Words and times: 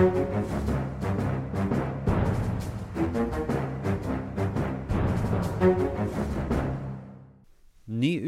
Ny 0.00 0.06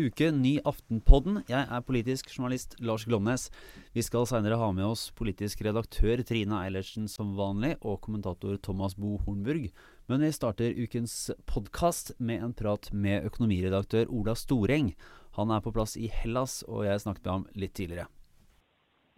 uke, 0.04 0.28
ny 0.36 0.58
Aftenpodden. 0.68 1.38
Jeg 1.48 1.64
er 1.64 1.80
politisk 1.88 2.28
journalist 2.28 2.76
Lars 2.84 3.06
Glomnes. 3.08 3.48
Vi 3.96 4.04
skal 4.04 4.28
seinere 4.28 4.60
ha 4.60 4.68
med 4.76 4.84
oss 4.84 5.06
politisk 5.16 5.64
redaktør 5.64 6.20
Trine 6.28 6.60
Eilertsen 6.60 7.08
som 7.08 7.32
vanlig, 7.40 7.78
og 7.80 8.02
kommentator 8.04 8.60
Thomas 8.60 8.92
Bo 8.92 9.16
Hornburg. 9.24 9.70
Men 10.12 10.28
vi 10.28 10.32
starter 10.36 10.76
ukens 10.76 11.30
podkast 11.48 12.12
med 12.20 12.44
en 12.44 12.52
prat 12.52 12.92
med 12.92 13.24
økonomiredaktør 13.32 14.12
Ola 14.12 14.36
Storeng. 14.36 14.92
Han 15.40 15.48
er 15.48 15.64
på 15.64 15.72
plass 15.72 15.96
i 15.96 16.12
Hellas, 16.20 16.60
og 16.68 16.84
jeg 16.84 17.00
snakket 17.00 17.24
med 17.24 17.38
ham 17.38 17.48
litt 17.56 17.80
tidligere. 17.80 18.12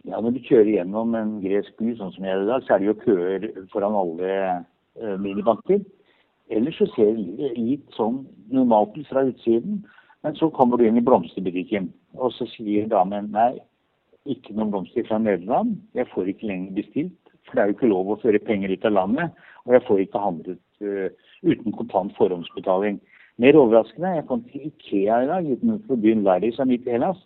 Ja, 0.05 0.19
Når 0.21 0.35
du 0.35 0.39
kjører 0.45 0.69
gjennom 0.69 1.15
en 1.17 1.37
gresk 1.41 1.73
by, 1.81 1.95
sånn 1.97 2.11
som 2.13 2.25
jeg 2.27 2.35
er 2.35 2.43
i 2.43 2.49
dag, 2.49 2.63
så 2.65 2.75
er 2.75 2.81
det 2.81 2.89
jo 2.91 2.97
køer 3.01 3.45
foran 3.71 3.95
alle 3.97 4.33
uh, 5.01 5.15
minibanker. 5.21 5.79
Ellers 6.53 6.77
så 6.77 6.85
ser 6.93 7.15
det 7.17 7.55
litt 7.57 7.87
sånn 7.97 8.19
normalt 8.53 8.93
ut 8.99 9.09
fra 9.09 9.23
utsiden. 9.25 9.79
Men 10.21 10.37
så 10.37 10.51
kommer 10.53 10.77
du 10.77 10.85
inn 10.85 11.01
i 11.01 11.05
blomsterbutikken, 11.05 11.89
og 12.17 12.33
så 12.33 12.45
sier 12.53 12.85
damen 12.89 13.31
nei, 13.33 13.55
ikke 14.29 14.53
noen 14.57 14.71
blomster 14.73 15.05
fra 15.09 15.19
Nederland. 15.21 15.75
Jeg 15.97 16.09
får 16.13 16.29
ikke 16.31 16.49
lenger 16.49 16.77
bestilt, 16.77 17.35
for 17.45 17.57
det 17.57 17.63
er 17.63 17.69
jo 17.69 17.77
ikke 17.79 17.91
lov 17.91 18.13
å 18.13 18.21
føre 18.21 18.41
penger 18.45 18.73
ut 18.73 18.85
av 18.89 18.97
landet. 18.99 19.43
Og 19.65 19.73
jeg 19.73 19.85
får 19.89 20.05
ikke 20.05 20.21
handlet 20.21 20.61
uh, 20.85 21.29
uten 21.45 21.77
kontant 21.77 22.13
forhåndsbetaling. 22.17 23.01
Mer 23.41 23.57
overraskende, 23.57 24.19
jeg 24.19 24.29
kom 24.29 24.45
til 24.51 24.69
Ikea 24.69 25.23
i 25.25 25.31
dag 25.33 25.49
utenfor 25.49 25.97
byen 25.99 26.21
Laris 26.23 26.61
av 26.61 26.69
midt 26.69 26.85
i 26.85 26.93
Hellas. 26.93 27.17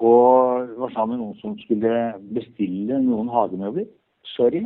Og 0.00 0.68
var 0.80 0.92
sammen 0.94 1.18
med 1.18 1.24
noen 1.24 1.40
som 1.42 1.56
skulle 1.60 1.94
bestille 2.32 3.00
noen 3.04 3.28
hagemøbler. 3.32 3.88
Sorry, 4.32 4.64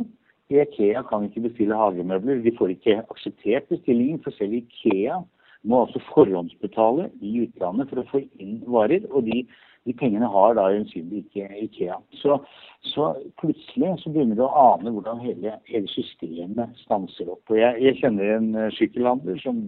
Ikea 0.53 1.01
kan 1.09 1.25
ikke 1.27 1.47
bestille 1.49 1.75
hagemøbler. 1.75 2.43
De 2.45 2.53
får 2.57 2.75
ikke 2.75 3.01
akseptert 3.03 3.67
bestillingen, 3.71 4.21
for 4.23 4.35
selv 4.37 4.53
Ikea 4.61 5.19
må 5.65 5.81
altså 5.83 5.99
forhåndsbetale 6.13 7.09
i 7.25 7.39
utlandet 7.47 7.89
for 7.89 8.01
å 8.01 8.09
få 8.11 8.21
inn 8.39 8.59
varer. 8.69 9.07
Og 9.11 9.25
de, 9.27 9.41
de 9.89 9.95
pengene 9.97 10.29
har 10.31 10.55
da 10.55 10.69
øyensynlig 10.71 11.25
ikke 11.25 11.49
Ikea. 11.65 11.97
Så, 12.21 12.37
så, 12.93 13.09
plutselig 13.41 13.95
så 14.03 14.13
begynner 14.13 14.39
du 14.39 14.45
å 14.45 14.53
ane 14.69 14.93
hvordan 14.93 15.23
hele, 15.25 15.57
hele 15.67 15.91
systemet 15.91 16.77
stanser 16.85 17.33
opp. 17.33 17.43
Og 17.49 17.59
jeg, 17.59 17.81
jeg 17.89 17.99
kjenner 18.03 18.37
en 18.37 18.53
sykkelhandler 18.77 19.41
som 19.43 19.65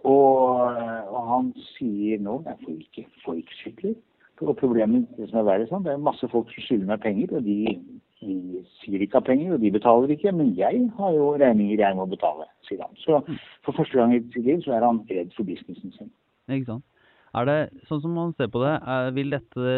og 0.09 1.19
han 1.33 1.53
sier 1.73 2.21
nå 2.23 2.39
jeg 2.45 2.61
får 2.65 2.77
ikke, 2.85 3.07
får 3.25 3.41
ikke 3.43 3.59
sykler. 3.63 3.97
Og 4.39 4.55
problemet 4.55 5.09
det 5.17 5.27
som 5.27 5.41
er 5.41 5.49
verre, 5.49 5.67
sånn, 5.67 5.83
det 5.83 5.91
er 5.91 6.03
masse 6.03 6.27
folk 6.31 6.51
som 6.53 6.63
skylder 6.63 6.93
meg 6.93 7.01
penger, 7.03 7.33
og 7.35 7.43
de 7.43 7.75
de 8.19 8.63
sier 8.81 9.03
ikke 9.03 9.19
har 9.19 9.27
penger, 9.27 9.53
og 9.55 9.63
de 9.63 9.71
betaler 9.71 10.13
ikke. 10.13 10.33
Men 10.35 10.51
jeg 10.57 10.83
har 10.97 11.13
jo 11.15 11.29
regninger 11.39 11.79
jeg 11.79 11.97
må 11.97 12.07
betale, 12.09 12.47
sier 12.67 12.83
han. 12.83 12.95
Så 13.03 13.21
for 13.65 13.77
første 13.77 13.99
gang 13.99 14.15
i 14.15 14.21
sitt 14.33 14.45
liv 14.45 14.63
så 14.65 14.75
er 14.75 14.85
han 14.87 15.03
redd 15.09 15.31
for 15.37 15.47
businessen 15.47 15.95
sin. 15.95 16.11
Ikke 16.51 16.73
sant. 16.73 16.85
Er 17.37 17.45
det, 17.45 17.57
sånn 17.87 18.01
som 18.03 18.15
man 18.17 18.33
ser 18.37 18.49
på 18.51 18.61
det, 18.63 18.75
er, 18.81 19.11
vil 19.15 19.35
dette 19.35 19.73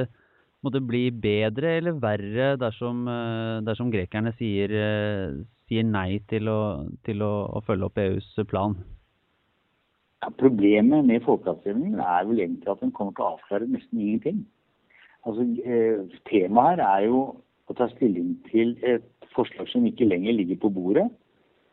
måtte 0.64 0.82
bli 0.86 1.08
bedre 1.12 1.76
eller 1.80 1.98
verre 2.00 2.54
dersom, 2.62 3.04
eh, 3.10 3.58
dersom 3.66 3.90
grekerne 3.92 4.32
sier, 4.38 4.72
eh, 4.72 5.42
sier 5.72 5.88
nei 5.88 6.20
til, 6.28 6.50
å, 6.52 6.62
til 7.08 7.24
å, 7.24 7.32
å, 7.56 7.62
følge 7.64 7.88
opp 7.88 8.02
EUs 8.04 8.28
plan? 8.52 8.76
Ja, 10.22 10.30
problemet 10.38 11.08
med 11.08 11.24
folkeavstemningen 11.26 12.02
er 12.04 12.28
vel 12.28 12.44
egentlig 12.44 12.74
at 12.74 12.84
den 12.84 12.92
kommer 12.98 13.16
til 13.16 13.26
å 13.26 13.32
avklare 13.38 13.70
nesten 13.72 14.04
ingenting. 14.04 14.44
Altså, 15.24 15.48
eh, 15.64 16.04
Temaet 16.28 16.82
her 16.82 16.84
er 16.90 17.08
jo 17.08 17.24
å 17.72 17.78
ta 17.78 17.88
stilling 17.94 18.36
til 18.50 18.76
et 18.84 19.08
forslag 19.36 19.70
som 19.72 19.88
ikke 19.88 20.10
lenger 20.10 20.36
ligger 20.36 20.60
på 20.62 20.74
bordet. 20.76 21.08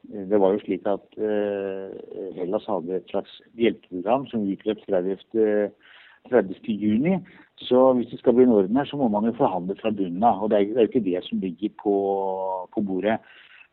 Det 0.09 0.39
var 0.41 0.55
jo 0.55 0.63
slik 0.63 0.87
at 0.89 1.19
eh, 1.19 2.31
Hellas 2.39 2.69
hadde 2.71 3.01
et 3.01 3.11
slags 3.11 3.35
hjelpeprogram 3.59 4.29
som 4.31 4.47
utløp 4.49 4.85
30. 4.87 5.27
30. 6.29 6.63
juni. 6.69 7.19
Så 7.67 7.81
hvis 7.97 8.09
det 8.13 8.21
skal 8.21 8.37
bli 8.37 8.47
en 8.47 8.55
orden 8.55 8.77
her, 8.77 8.87
så 8.89 8.97
må 9.01 9.09
man 9.11 9.27
jo 9.27 9.35
forhandle 9.37 9.77
fra 9.81 9.91
bunnen 9.91 10.25
av. 10.25 10.45
Og 10.45 10.53
det 10.53 10.61
er 10.61 10.85
jo 10.85 10.89
ikke 10.89 11.05
det 11.05 11.23
som 11.27 11.43
ligger 11.43 11.75
på, 11.83 11.95
på 12.75 12.85
bordet. 12.85 13.19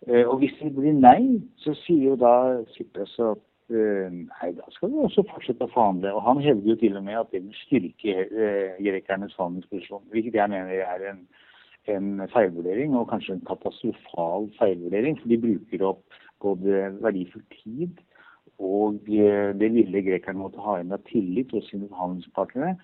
Uh, 0.05 0.23
og 0.29 0.39
hvis 0.41 0.55
det 0.61 0.73
blir 0.75 0.95
nei, 0.97 1.41
så 1.63 1.73
sier 1.83 2.11
jo 2.11 2.19
da 2.21 2.35
Tsipras 2.73 3.16
at 3.23 3.41
uh, 3.73 4.11
nei, 4.11 4.51
da 4.57 4.69
skal 4.75 4.93
vi 4.93 5.01
også 5.05 5.25
fortsette 5.31 5.66
å 5.66 5.73
forhandle. 5.73 6.13
Og 6.13 6.23
han 6.27 6.43
hevder 6.45 6.73
jo 6.73 6.77
til 6.83 6.99
og 6.99 7.07
med 7.07 7.21
at 7.21 7.33
det 7.33 7.43
vil 7.45 7.63
styrke 7.63 8.27
uh, 8.29 8.77
grekernes 8.85 9.35
handelsposisjon, 9.39 10.05
hvilket 10.13 10.39
jeg 10.41 10.53
mener 10.53 10.85
er 10.85 11.09
en 11.13 11.25
en 11.93 12.23
feilvurdering, 12.33 12.95
og 12.97 13.11
kanskje 13.11 13.35
en 13.35 13.43
katastrofal 13.45 14.47
feilvurdering. 14.57 15.19
For 15.19 15.29
de 15.29 15.38
bruker 15.38 15.83
opp 15.85 16.16
både 16.41 16.87
verdifull 16.97 17.43
tid 17.51 17.99
og 18.63 19.09
eh, 19.11 19.51
det 19.59 19.72
lille 19.72 20.03
grekerne 20.05 20.39
måtte 20.39 20.63
ha 20.63 20.77
inn 20.79 20.93
av 20.95 21.03
tillit 21.09 21.51
hos 21.55 21.67
sine 21.72 21.89
handelspartnere 21.91 22.75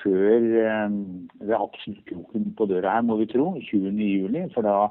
før 0.00 0.46
eh, 0.62 0.94
det 1.42 1.58
absolutt 1.58 2.04
kroken 2.08 2.48
på 2.56 2.68
døra 2.70 2.96
her, 2.96 3.04
må 3.04 3.18
vi 3.20 3.28
tro, 3.28 3.50
20.07. 3.68 4.54
For 4.54 4.64
da 4.64 4.88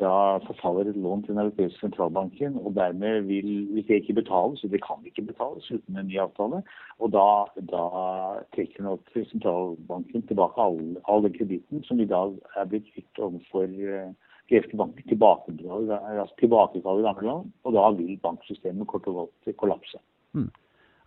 da 0.00 0.38
forfaller 0.46 0.88
et 0.90 0.98
lån 0.98 1.22
til 1.22 1.34
Den 1.34 1.42
europeiske 1.44 1.78
sentralbanken, 1.80 2.56
og 2.58 2.74
dermed 2.74 3.28
vil, 3.28 3.50
hvis 3.72 3.86
det 3.86 4.00
ikke 4.00 4.18
betales, 4.20 4.64
og 4.64 4.70
det 4.70 4.80
kan 4.82 5.06
ikke 5.06 5.26
betales 5.30 5.70
uten 5.70 5.98
en 5.98 6.08
ny 6.08 6.18
avtale, 6.18 6.62
og 6.98 7.12
da, 7.14 7.28
da 7.70 7.84
trekker 8.56 8.82
nok 8.86 9.14
sentralbanken 9.14 10.26
tilbake 10.26 10.66
all, 10.66 10.96
all 11.08 11.22
den 11.26 11.36
kreditten 11.38 11.84
som 11.86 12.02
i 12.02 12.08
dag 12.10 12.34
er 12.56 12.68
blitt 12.70 12.90
gitt 12.96 13.22
overfor 13.22 13.70
uh, 13.70 14.10
greske 14.50 14.76
banker, 14.76 15.14
altså 15.14 16.34
tilbakekaller 16.42 17.06
gamle 17.06 17.30
lån, 17.30 17.48
og 17.64 17.78
da 17.78 17.86
vil 18.00 18.18
banksystemet 18.26 18.90
kort 18.90 19.08
og 19.12 19.22
godt 19.22 19.56
kollapse. 19.62 20.02
Mm. 20.34 20.50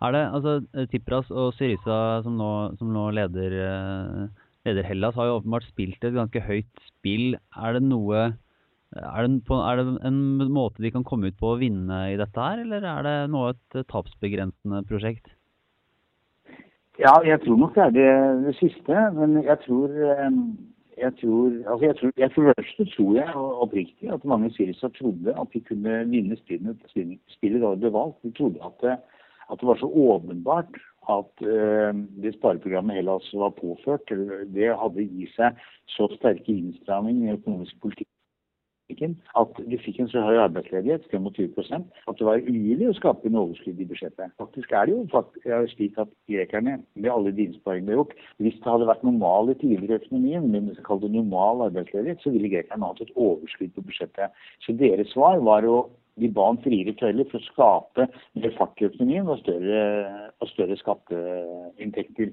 Er 0.00 0.14
det, 0.14 0.26
altså 0.32 0.86
Tipras 0.92 1.30
og 1.30 1.52
Syriza 1.58 2.22
som 2.24 2.36
nå, 2.38 2.50
som 2.78 2.92
nå 2.94 3.08
leder, 3.18 3.60
uh, 3.68 4.44
leder 4.64 4.86
Hellas, 4.86 5.16
har 5.18 5.28
jo 5.28 5.40
åpenbart 5.42 5.68
spilt 5.68 6.04
et 6.06 6.16
ganske 6.16 6.40
høyt 6.40 6.86
spill. 6.88 7.34
Er 7.58 7.76
det 7.76 7.84
noe 7.84 8.30
er 8.96 9.26
det, 9.26 9.42
på, 9.44 9.58
er 9.60 9.80
det, 9.80 9.86
en 10.08 10.20
måte 10.54 10.82
de 10.82 10.92
kan 10.94 11.04
komme 11.04 11.28
ut 11.28 11.36
på 11.40 11.52
å 11.52 11.58
vinne 11.60 11.98
i 12.12 12.16
dette 12.20 12.40
her, 12.40 12.62
eller 12.64 12.86
er 12.88 13.04
det 13.04 13.16
noe 13.32 13.52
et 13.52 13.82
tapsbegrensende 13.90 14.80
prosjekt? 14.88 15.28
Ja, 16.98 17.12
jeg 17.22 17.38
tror 17.44 17.60
nok 17.60 17.76
det 17.76 17.84
er 17.84 17.94
det, 17.94 18.10
det 18.46 18.54
siste. 18.58 19.02
Men 19.14 19.36
jeg 19.44 19.60
tror 19.66 19.92
eh, 19.92 20.40
jeg 20.98 21.12
tror, 21.20 21.52
altså 21.70 21.84
jeg 21.86 21.96
tror, 21.96 22.12
jeg 22.16 22.30
tror, 22.32 22.52
første 22.56 22.84
tror 22.94 23.14
jeg 23.14 23.34
oppriktig 23.36 24.10
at 24.12 24.24
mange 24.24 24.50
syriser 24.56 24.88
trodde 24.88 25.34
at 25.40 25.52
de 25.54 25.60
kunne 25.60 25.94
vinne 26.10 26.36
spillet, 26.36 26.76
spillet 27.36 27.62
da 27.62 27.70
det 27.70 27.84
ble 27.84 27.92
valgt. 27.94 28.18
De 28.22 28.32
trodde 28.34 28.58
at 28.66 28.82
det, 28.82 28.96
at 29.50 29.60
det 29.60 29.68
var 29.68 29.78
så 29.78 29.86
åpenbart 29.86 30.80
at 31.08 31.46
uh, 31.46 31.92
det 32.22 32.34
spareprogrammet 32.34 32.98
Hellas 32.98 33.30
var 33.32 33.54
påført, 33.60 34.10
det 34.54 34.74
hadde 34.82 35.06
i 35.06 35.28
seg 35.36 35.56
så 35.94 36.10
sterke 36.18 36.52
innstramminger 36.52 37.30
i 37.30 37.38
økonomisk 37.38 37.78
politikk 37.80 38.10
at 38.88 39.60
du 39.68 39.76
fikk 39.84 40.00
en 40.00 40.08
så 40.08 40.22
høy 40.24 40.38
arbeidsledighet, 40.40 41.04
25% 41.12 41.84
at 42.08 42.18
det 42.18 42.26
var 42.26 42.40
umulig 42.46 42.88
å 42.88 42.96
skape 42.96 43.28
en 43.28 43.36
overskudd 43.42 43.80
i 43.80 43.86
budsjettet. 43.88 44.32
Faktisk 44.40 44.72
er 44.72 44.88
det 44.88 44.96
jo 44.96 45.60
slik 45.74 45.98
at 46.00 46.10
grekerne, 46.30 46.78
med 46.96 47.10
alle 47.12 47.32
de 47.32 47.48
innsparingene 47.48 47.90
de 47.90 47.94
har 47.94 48.02
gjort 48.02 48.16
Hvis 48.38 48.58
det 48.58 48.72
hadde 48.72 48.88
vært 48.88 49.04
normal 49.04 49.52
i 49.52 49.58
tidligere 49.60 50.00
økonomien, 50.00 50.50
men 50.50 50.70
det 50.72 50.84
kalte 50.86 51.10
normal 51.12 51.66
arbeidsledighet, 51.68 52.22
så 52.24 52.32
ville 52.32 52.50
grekerne 52.52 52.88
hatt 52.88 53.04
et 53.04 53.14
overskudd 53.14 53.74
på 53.76 53.84
budsjettet. 53.90 54.32
Så 54.64 54.72
deres 54.72 55.12
svar 55.12 55.40
var 55.44 55.68
å 55.68 55.88
de 56.18 56.30
ba 56.34 56.48
om 56.50 56.58
friere 56.64 56.94
tøyler 56.98 57.28
for 57.30 57.38
å 57.38 57.46
skape 57.46 58.08
mer 58.38 58.54
fart 58.58 58.80
i 58.82 58.88
økonomien 58.88 59.28
og 59.30 59.38
større, 59.44 59.82
og 60.40 60.50
større 60.50 60.78
skatteinntekter. 60.80 62.32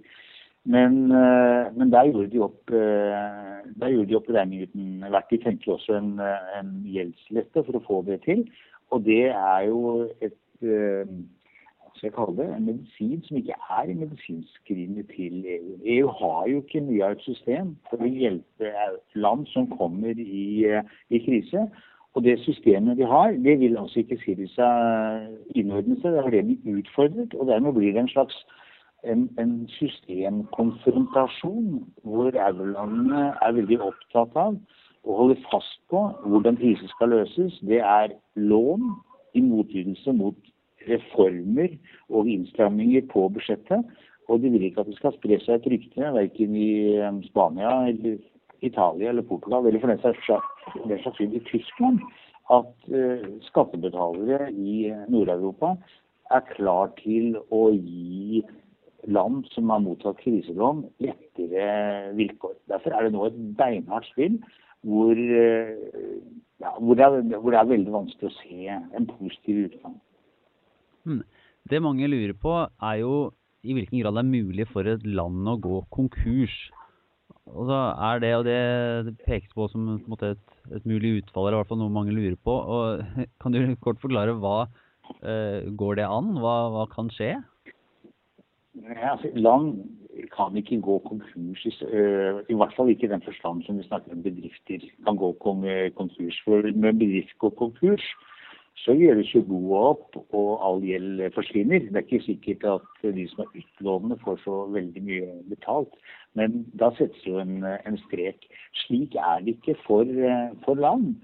Men, 0.65 1.11
eh, 1.11 1.77
men, 1.77 1.91
der 1.91 2.07
gjorde 2.09 2.31
de 2.31 2.41
opp 2.41 2.71
eh, 2.73 3.65
der 3.81 3.91
gjorde 3.93 4.09
de 4.09 4.17
opp 4.17 4.29
regningen 4.33 5.05
verdt. 5.13 5.29
De 5.29 5.37
tenkte 5.43 5.75
også 5.75 5.99
en, 5.99 6.15
en 6.57 6.71
gjeldslette 6.89 7.63
for 7.67 7.77
å 7.77 7.85
få 7.85 8.01
det 8.07 8.23
til. 8.25 8.41
Og 8.89 9.05
det 9.05 9.27
er 9.29 9.67
jo 9.69 9.81
et 10.25 10.65
eh, 10.65 11.05
hva 11.05 11.93
skal 11.93 12.09
jeg 12.09 12.15
kalle 12.17 12.37
det, 12.41 12.47
en 12.51 12.65
medisin 12.67 13.21
som 13.23 13.37
ikke 13.39 13.59
er 13.77 13.91
medisinskrivende 14.01 15.05
til 15.13 15.45
EU. 15.53 15.75
EU 15.93 16.09
har 16.19 16.49
jo 16.51 16.63
ikke 16.63 16.81
mye 16.83 17.05
av 17.05 17.15
et 17.15 17.27
system 17.27 17.75
for 17.89 18.03
å 18.03 18.09
hjelpe 18.09 18.71
land 19.15 19.45
som 19.53 19.69
kommer 19.77 20.17
i, 20.19 20.65
i 20.65 21.21
krise. 21.23 21.69
Og 22.15 22.23
det 22.25 22.39
systemet 22.43 22.97
de 22.97 23.07
har, 23.07 23.37
det 23.45 23.57
vil 23.61 23.77
altså 23.77 24.01
ikke 24.01 24.17
Syriza 24.23 24.67
innordne 25.55 25.97
seg. 26.01 26.15
Det 26.15 26.25
har 26.25 26.35
det 26.35 26.43
de 26.49 26.75
utfordret. 26.79 27.37
Og 27.37 27.47
dermed 27.47 27.75
blir 27.77 27.95
det 27.95 28.05
en 28.05 28.11
slags 28.11 28.37
en, 29.11 29.21
en 29.41 29.53
systemkonfrontasjon 29.77 31.67
hvor 32.03 32.31
eurolandene 32.33 33.23
er 33.45 33.51
veldig 33.59 33.79
opptatt 33.89 34.33
av 34.39 34.53
å 35.05 35.17
holde 35.19 35.37
fast 35.51 35.79
på 35.91 36.01
hvordan 36.25 36.57
krisen 36.59 36.89
skal 36.95 37.13
løses. 37.13 37.53
Det 37.69 37.81
er 37.81 38.15
lån 38.35 38.83
i 39.37 39.41
motytelse 39.45 40.11
mot 40.17 40.37
reformer 40.89 41.69
og 42.09 42.29
innstramminger 42.29 43.05
på 43.11 43.27
budsjettet. 43.35 43.81
Og 44.29 44.41
de 44.41 44.49
vil 44.49 44.65
ikke 44.65 44.81
at 44.81 44.89
det 44.89 44.97
skal 44.97 45.13
spre 45.19 45.37
seg 45.43 45.59
et 45.59 45.69
rykte, 45.75 46.13
verken 46.15 46.51
i 46.57 46.97
um, 46.97 47.21
Spania 47.27 47.71
eller 47.91 48.17
Italia 48.65 49.11
eller 49.11 49.25
Portugal, 49.27 49.67
eller 49.67 49.81
for 49.83 49.93
den 49.93 50.01
saks 50.01 51.19
skyld 51.19 51.35
i 51.37 51.45
Tyskland, 51.45 52.01
at 52.53 52.73
uh, 52.89 53.21
skattebetalere 53.45 54.49
i 54.49 54.89
Nord-Europa 55.13 55.75
er 56.33 56.41
klar 56.55 56.89
til 57.03 57.35
å 57.53 57.67
gi 57.75 58.41
land 59.11 59.45
som 59.53 59.69
har 59.73 59.83
mottatt 59.83 60.19
kriselån, 60.23 60.85
lettere 61.03 61.67
vilkår. 62.17 62.55
Derfor 62.71 62.95
er 62.95 63.05
det 63.05 63.13
nå 63.15 63.25
et 63.27 63.39
beinhardt 63.59 64.09
spill 64.11 64.39
hvor, 64.85 65.17
uh, 65.17 66.19
ja, 66.61 66.71
hvor, 66.77 66.97
det 66.97 67.05
er, 67.05 67.39
hvor, 67.39 67.49
det 67.51 67.59
er, 67.59 67.71
veldig 67.71 67.93
vanskelig 67.93 68.29
å 68.29 68.37
se 68.37 68.75
en 68.99 69.09
positiv 69.09 69.63
utgang. 69.69 69.97
Hmm. 71.05 71.23
Det 71.65 71.81
mange 71.81 72.09
lurer 72.09 72.35
på, 72.37 72.53
er 72.85 72.99
jo 73.01 73.15
i 73.65 73.73
hvilken 73.73 74.01
grad 74.01 74.17
det 74.17 74.21
er 74.21 74.29
mulig 74.29 74.67
for 74.69 74.85
et 74.89 75.05
land 75.09 75.49
å 75.49 75.57
gå 75.61 75.79
konkurs. 75.93 76.53
Og 77.49 77.69
så 77.69 77.79
er 78.07 78.21
det, 78.21 78.31
og 78.37 78.45
det 78.45 79.15
pekes 79.25 79.53
på 79.57 79.67
som 79.73 79.87
måte, 80.09 80.35
et, 80.35 80.55
et, 80.71 80.85
mulig 80.85 81.19
utfall, 81.21 81.47
eller 81.47 81.59
i 81.59 81.61
hvert 81.63 81.71
fall 81.71 81.81
noe 81.81 81.93
mange 81.93 82.13
lurer 82.13 82.37
på. 82.37 82.53
Og, 82.53 83.01
kan 83.41 83.53
du 83.53 83.61
kort 83.81 84.01
forklare 84.01 84.37
hva 84.37 84.65
uh, 84.65 85.59
går 85.77 86.01
det 86.01 86.07
an? 86.09 86.35
Hva, 86.41 86.55
hva 86.73 86.87
kan 86.93 87.09
skje? 87.13 87.35
Altså, 88.83 89.29
land 89.35 89.89
kan 90.35 90.57
ikke 90.57 90.81
gå 90.81 90.99
konkurs, 90.99 91.65
uh, 91.65 92.39
i 92.49 92.55
hvert 92.55 92.73
fall 92.75 92.89
ikke 92.89 93.07
i 93.07 93.11
den 93.11 93.21
forstand 93.21 93.63
som 93.63 93.77
vi 93.77 93.83
snakker 93.83 94.11
om 94.11 94.23
bedrifter 94.23 94.83
kan 95.07 95.17
gå 95.17 95.31
konkurs. 95.97 96.39
For 96.45 96.71
når 96.71 96.91
bedrifter 96.91 97.37
går 97.39 97.49
konkurs, 97.49 98.05
så 98.83 98.93
gjøres 98.93 99.31
jo 99.35 99.41
boa 99.47 99.81
opp, 99.93 100.17
og 100.35 100.49
all 100.67 100.83
gjeld 100.83 101.23
forsvinner. 101.35 101.87
Det 101.87 101.95
er 101.95 102.07
ikke 102.07 102.25
sikkert 102.25 102.65
at 102.73 103.05
de 103.15 103.27
som 103.31 103.45
er 103.45 103.61
utlånende, 103.61 104.19
får 104.23 104.41
så 104.43 104.57
veldig 104.73 105.03
mye 105.03 105.29
betalt. 105.49 105.95
Men 106.35 106.65
da 106.79 106.91
settes 106.97 107.23
jo 107.27 107.39
en, 107.39 107.63
en 107.63 107.97
strek. 108.05 108.47
Slik 108.83 109.15
er 109.15 109.45
det 109.45 109.55
ikke 109.57 109.77
for, 109.85 110.11
for 110.65 110.75
land. 110.75 111.15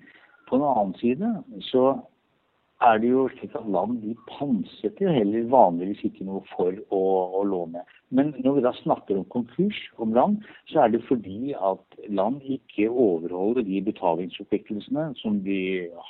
På 0.48 0.59
den 0.59 0.68
annen 0.68 0.95
side 1.00 1.36
så 1.68 1.86
er 2.81 3.01
det 3.01 3.12
jo 3.12 3.28
slik 3.36 3.54
at 3.57 3.68
land 3.69 4.00
de 4.01 4.16
pantsetter 4.30 5.12
heller 5.13 5.50
vanligvis 5.51 6.01
ikke 6.07 6.25
noe 6.25 6.42
for 6.54 6.74
å, 6.89 7.01
å, 7.39 7.44
låne. 7.45 7.83
Men 8.10 8.33
når 8.42 8.57
vi 8.57 8.63
da 8.66 8.74
snakker 8.80 9.19
om 9.19 9.28
konkurs 9.33 9.78
om 10.01 10.16
land, 10.18 10.42
så 10.72 10.83
er 10.83 10.95
det 10.95 11.04
fordi 11.07 11.54
at 11.54 12.01
land 12.10 12.42
ikke 12.57 12.89
overholder 12.89 13.68
de 13.68 13.83
betalingsforpliktelsene 13.86 15.12
som 15.22 15.39
de 15.45 15.62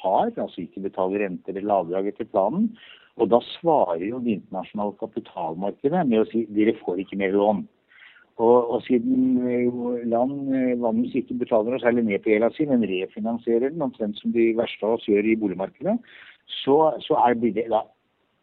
har, 0.02 0.32
altså 0.32 0.64
ikke 0.64 0.86
betaler 0.88 1.26
renter 1.26 1.60
eller 1.60 1.82
avdrag 1.82 2.10
etter 2.14 2.30
planen. 2.32 2.72
Og 3.20 3.30
da 3.34 3.42
svarer 3.60 4.08
jo 4.08 4.24
det 4.24 4.40
internasjonale 4.40 4.96
kapitalmarkedet 5.02 6.08
med 6.08 6.24
å 6.24 6.32
si 6.32 6.48
dere 6.56 6.78
får 6.80 7.04
ikke 7.04 7.20
mer 7.20 7.36
lån. 7.36 7.66
Og, 8.42 8.72
og, 8.72 8.80
siden 8.88 10.08
land 10.10 10.48
vanligvis 10.82 11.20
ikke 11.20 11.42
betaler 11.44 11.76
noe 11.76 11.82
særlig 11.84 12.08
ned 12.08 12.24
på 12.24 12.32
gjelda 12.32 12.50
si, 12.56 12.66
men 12.66 12.86
refinansierer 12.88 13.70
den, 13.70 13.84
omtrent 13.86 14.18
som 14.18 14.32
de 14.34 14.48
verste 14.58 14.88
av 14.88 14.96
oss 14.96 15.06
gjør 15.06 15.28
i 15.30 15.36
boligmarkedet, 15.38 15.98
så, 16.62 16.78
så 17.06 17.18
er, 17.26 17.40
blir 17.40 17.56
det 17.56 17.70
da 17.72 17.86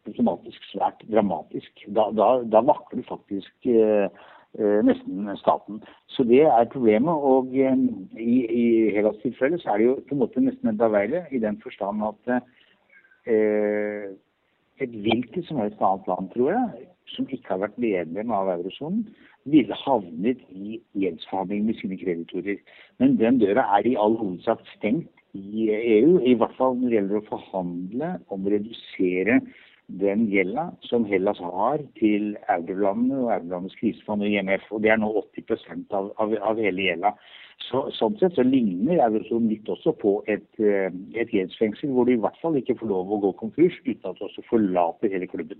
automatisk 0.09 0.63
svært 0.71 1.03
dramatisk. 1.11 1.85
Da, 1.87 2.09
da, 2.15 2.29
da 2.45 2.61
vakler 2.65 3.03
faktisk 3.07 3.69
eh, 3.69 4.07
eh, 4.59 4.79
nesten 4.85 5.29
staten. 5.41 5.81
Så 6.15 6.25
det 6.27 6.43
er 6.47 6.71
problemet. 6.73 7.13
Og 7.13 7.53
eh, 7.53 7.75
i, 8.17 8.39
i 8.45 8.65
Hellas 8.95 9.19
tilfelle 9.23 9.59
så 9.61 9.73
er 9.73 9.81
det 9.81 9.89
jo 9.89 9.99
på 10.07 10.17
en 10.17 10.23
måte 10.23 10.45
nesten 10.45 10.73
enda 10.73 10.89
verre 10.91 11.25
i 11.31 11.41
den 11.43 11.59
forstand 11.63 12.05
at 12.11 12.33
eh, 13.29 14.09
et 14.79 14.95
hvilket 15.03 15.45
som 15.47 15.59
helst 15.59 15.81
annet 15.83 16.07
land, 16.07 16.29
tror 16.33 16.53
jeg, 16.55 16.87
som 17.11 17.27
ikke 17.27 17.51
har 17.51 17.65
vært 17.65 17.81
medlem 17.81 18.31
av 18.31 18.51
eurosonen, 18.53 19.07
ville 19.49 19.75
havnet 19.83 20.41
i 20.51 20.77
gjeldsforhandling 20.99 21.65
med 21.67 21.79
sine 21.79 21.97
kreditorer. 21.99 22.59
Men 22.99 23.17
den 23.19 23.39
døra 23.41 23.65
er 23.77 23.87
i 23.87 23.97
all 23.99 24.15
hovedsak 24.19 24.61
stengt 24.75 25.09
i 25.37 25.69
EU, 25.69 26.19
i 26.25 26.35
hvert 26.37 26.55
fall 26.57 26.77
når 26.77 26.87
det 26.87 26.97
gjelder 26.97 27.19
å 27.19 27.27
forhandle 27.27 28.13
om 28.33 28.45
å 28.45 28.53
redusere 28.53 29.39
den 29.99 30.27
gjelda 30.29 30.67
som 30.85 31.05
Hellas 31.09 31.39
har 31.41 31.81
til 31.97 32.35
eurolandene 32.53 33.23
og 33.23 33.31
eurolandenes 33.33 33.77
krisefond 33.79 34.25
og 34.25 34.29
IMF. 34.29 34.65
Og 34.73 34.83
det 34.85 34.93
er 34.93 34.99
nå 35.01 35.09
80 35.23 35.95
av, 35.97 36.11
av, 36.21 36.35
av 36.51 36.61
hele 36.61 36.85
gjelda. 36.85 37.13
Så, 37.69 37.81
sånn 37.97 38.15
sett 38.21 38.37
så 38.37 38.45
ligner 38.45 39.01
eurosonen 39.03 39.49
litt 39.51 39.69
også 39.69 39.93
på 39.99 40.19
et, 40.31 40.47
eh, 40.61 40.93
et 41.19 41.33
gjeldsfengsel, 41.33 41.91
hvor 41.93 42.07
du 42.07 42.13
i 42.13 42.21
hvert 42.21 42.37
fall 42.41 42.57
ikke 42.57 42.77
får 42.79 42.91
lov 42.91 43.11
å 43.11 43.21
gå 43.25 43.33
konkurs 43.41 43.75
uten 43.83 44.11
at 44.11 44.21
du 44.21 44.27
også 44.29 44.45
forlater 44.47 45.11
hele 45.11 45.27
klubben. 45.29 45.59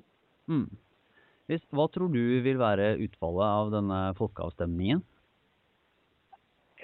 Mm. 0.49 0.69
Hva 1.73 1.87
tror 1.89 2.11
du 2.13 2.21
vil 2.45 2.61
være 2.61 2.93
utfallet 3.01 3.45
av 3.49 3.73
denne 3.73 3.99
folkeavstemningen? 4.19 5.01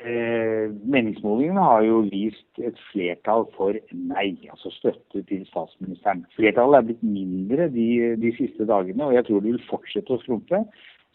Eh, 0.05 0.69
meningsmålingene 0.85 1.61
har 1.65 1.81
jo 1.81 2.03
vist 2.11 2.59
et 2.61 2.77
flertall 2.91 3.47
for 3.55 3.73
nei, 3.89 4.27
altså 4.53 4.69
støtte 4.75 5.23
til 5.25 5.45
statsministeren. 5.49 6.25
Flertallet 6.37 6.77
er 6.77 6.87
blitt 6.91 7.05
mindre 7.05 7.65
de, 7.73 7.87
de 8.21 8.33
siste 8.37 8.67
dagene, 8.69 9.07
og 9.07 9.15
jeg 9.15 9.25
tror 9.25 9.41
det 9.41 9.55
vil 9.55 9.65
fortsette 9.69 10.13
å 10.13 10.19
skrumpe. 10.21 10.61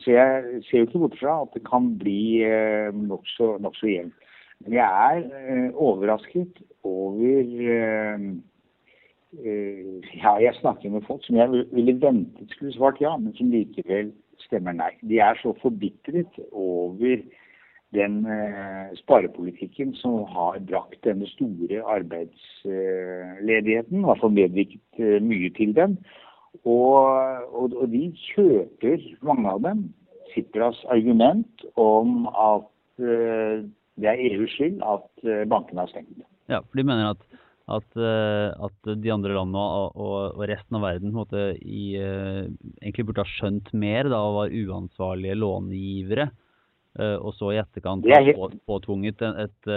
Så 0.02 0.16
jeg 0.16 0.62
ser 0.66 0.82
jo 0.82 0.88
ikke 0.88 1.02
bort 1.04 1.18
fra 1.20 1.36
at 1.44 1.54
det 1.54 1.62
kan 1.68 1.86
bli 2.00 2.42
eh, 2.42 2.90
nokså 2.96 3.52
nok 3.62 3.78
jevnt. 3.84 4.16
Men 4.64 4.76
jeg 4.80 4.88
er 5.12 5.20
eh, 5.38 5.68
overrasket 5.74 6.62
over 6.84 7.52
eh, 7.76 8.30
Ja, 10.18 10.32
jeg 10.42 10.56
snakker 10.58 10.90
med 10.90 11.06
folk 11.06 11.22
som 11.22 11.36
jeg 11.38 11.66
ville 11.70 11.94
ventet 12.02 12.50
skulle 12.50 12.74
svart 12.74 12.98
ja, 12.98 13.14
men 13.16 13.36
som 13.38 13.52
likevel 13.54 14.10
stemmer 14.42 14.74
nei. 14.74 14.90
De 15.06 15.20
er 15.22 15.38
så 15.38 15.54
forbitret 15.62 16.40
over 16.50 17.22
den 17.96 18.26
eh, 18.26 18.92
sparepolitikken 19.02 19.94
som 19.98 20.24
har 20.30 20.60
brakt 20.68 21.00
denne 21.06 21.26
store 21.32 21.78
arbeidsledigheten, 21.96 23.98
i 23.98 24.04
hvert 24.06 24.22
fall 24.22 24.36
medvirket 24.36 25.00
eh, 25.02 25.18
mye 25.22 25.50
til 25.56 25.70
den. 25.76 25.92
Og, 26.62 26.96
og, 27.54 27.74
og, 27.74 27.86
de 27.90 28.12
kjøper, 28.30 28.98
mange 29.26 29.48
av 29.50 29.58
dem, 29.66 29.78
Sipras 30.30 30.78
argument 30.94 31.64
om 31.80 32.28
at 32.30 32.70
eh, 33.02 33.66
det 33.98 34.06
er 34.06 34.22
EUs 34.28 34.52
skyld 34.54 34.78
at 34.86 35.10
eh, 35.26 35.48
bankene 35.50 35.82
har 35.82 35.90
stengt. 35.90 36.22
Ja, 36.50 36.58
for 36.62 36.74
de 36.78 36.84
mener 36.86 37.10
at, 37.16 37.22
at, 37.70 37.90
eh, 37.98 38.50
at 38.54 38.78
de 39.02 39.10
andre 39.14 39.34
landene 39.34 39.58
og, 39.58 39.90
og, 39.98 40.38
resten 40.50 40.74
av 40.78 40.82
verden 40.86 41.10
måte, 41.16 41.58
i, 41.58 41.98
egentlig 41.98 43.06
burde 43.08 43.24
ha 43.26 43.30
skjønt 43.34 43.68
mer 43.74 44.04
da, 44.12 44.18
og 44.22 44.36
var 44.44 44.54
uansvarlige 44.62 45.40
långivere 45.42 46.26
Eh, 46.30 46.49
og 46.98 47.34
så 47.36 47.52
i 47.54 47.60
etterkant 47.60 48.06
har 48.10 48.24
helt... 48.26 48.56
påtvunget 48.66 49.22
et, 49.22 49.44
et, 49.44 49.68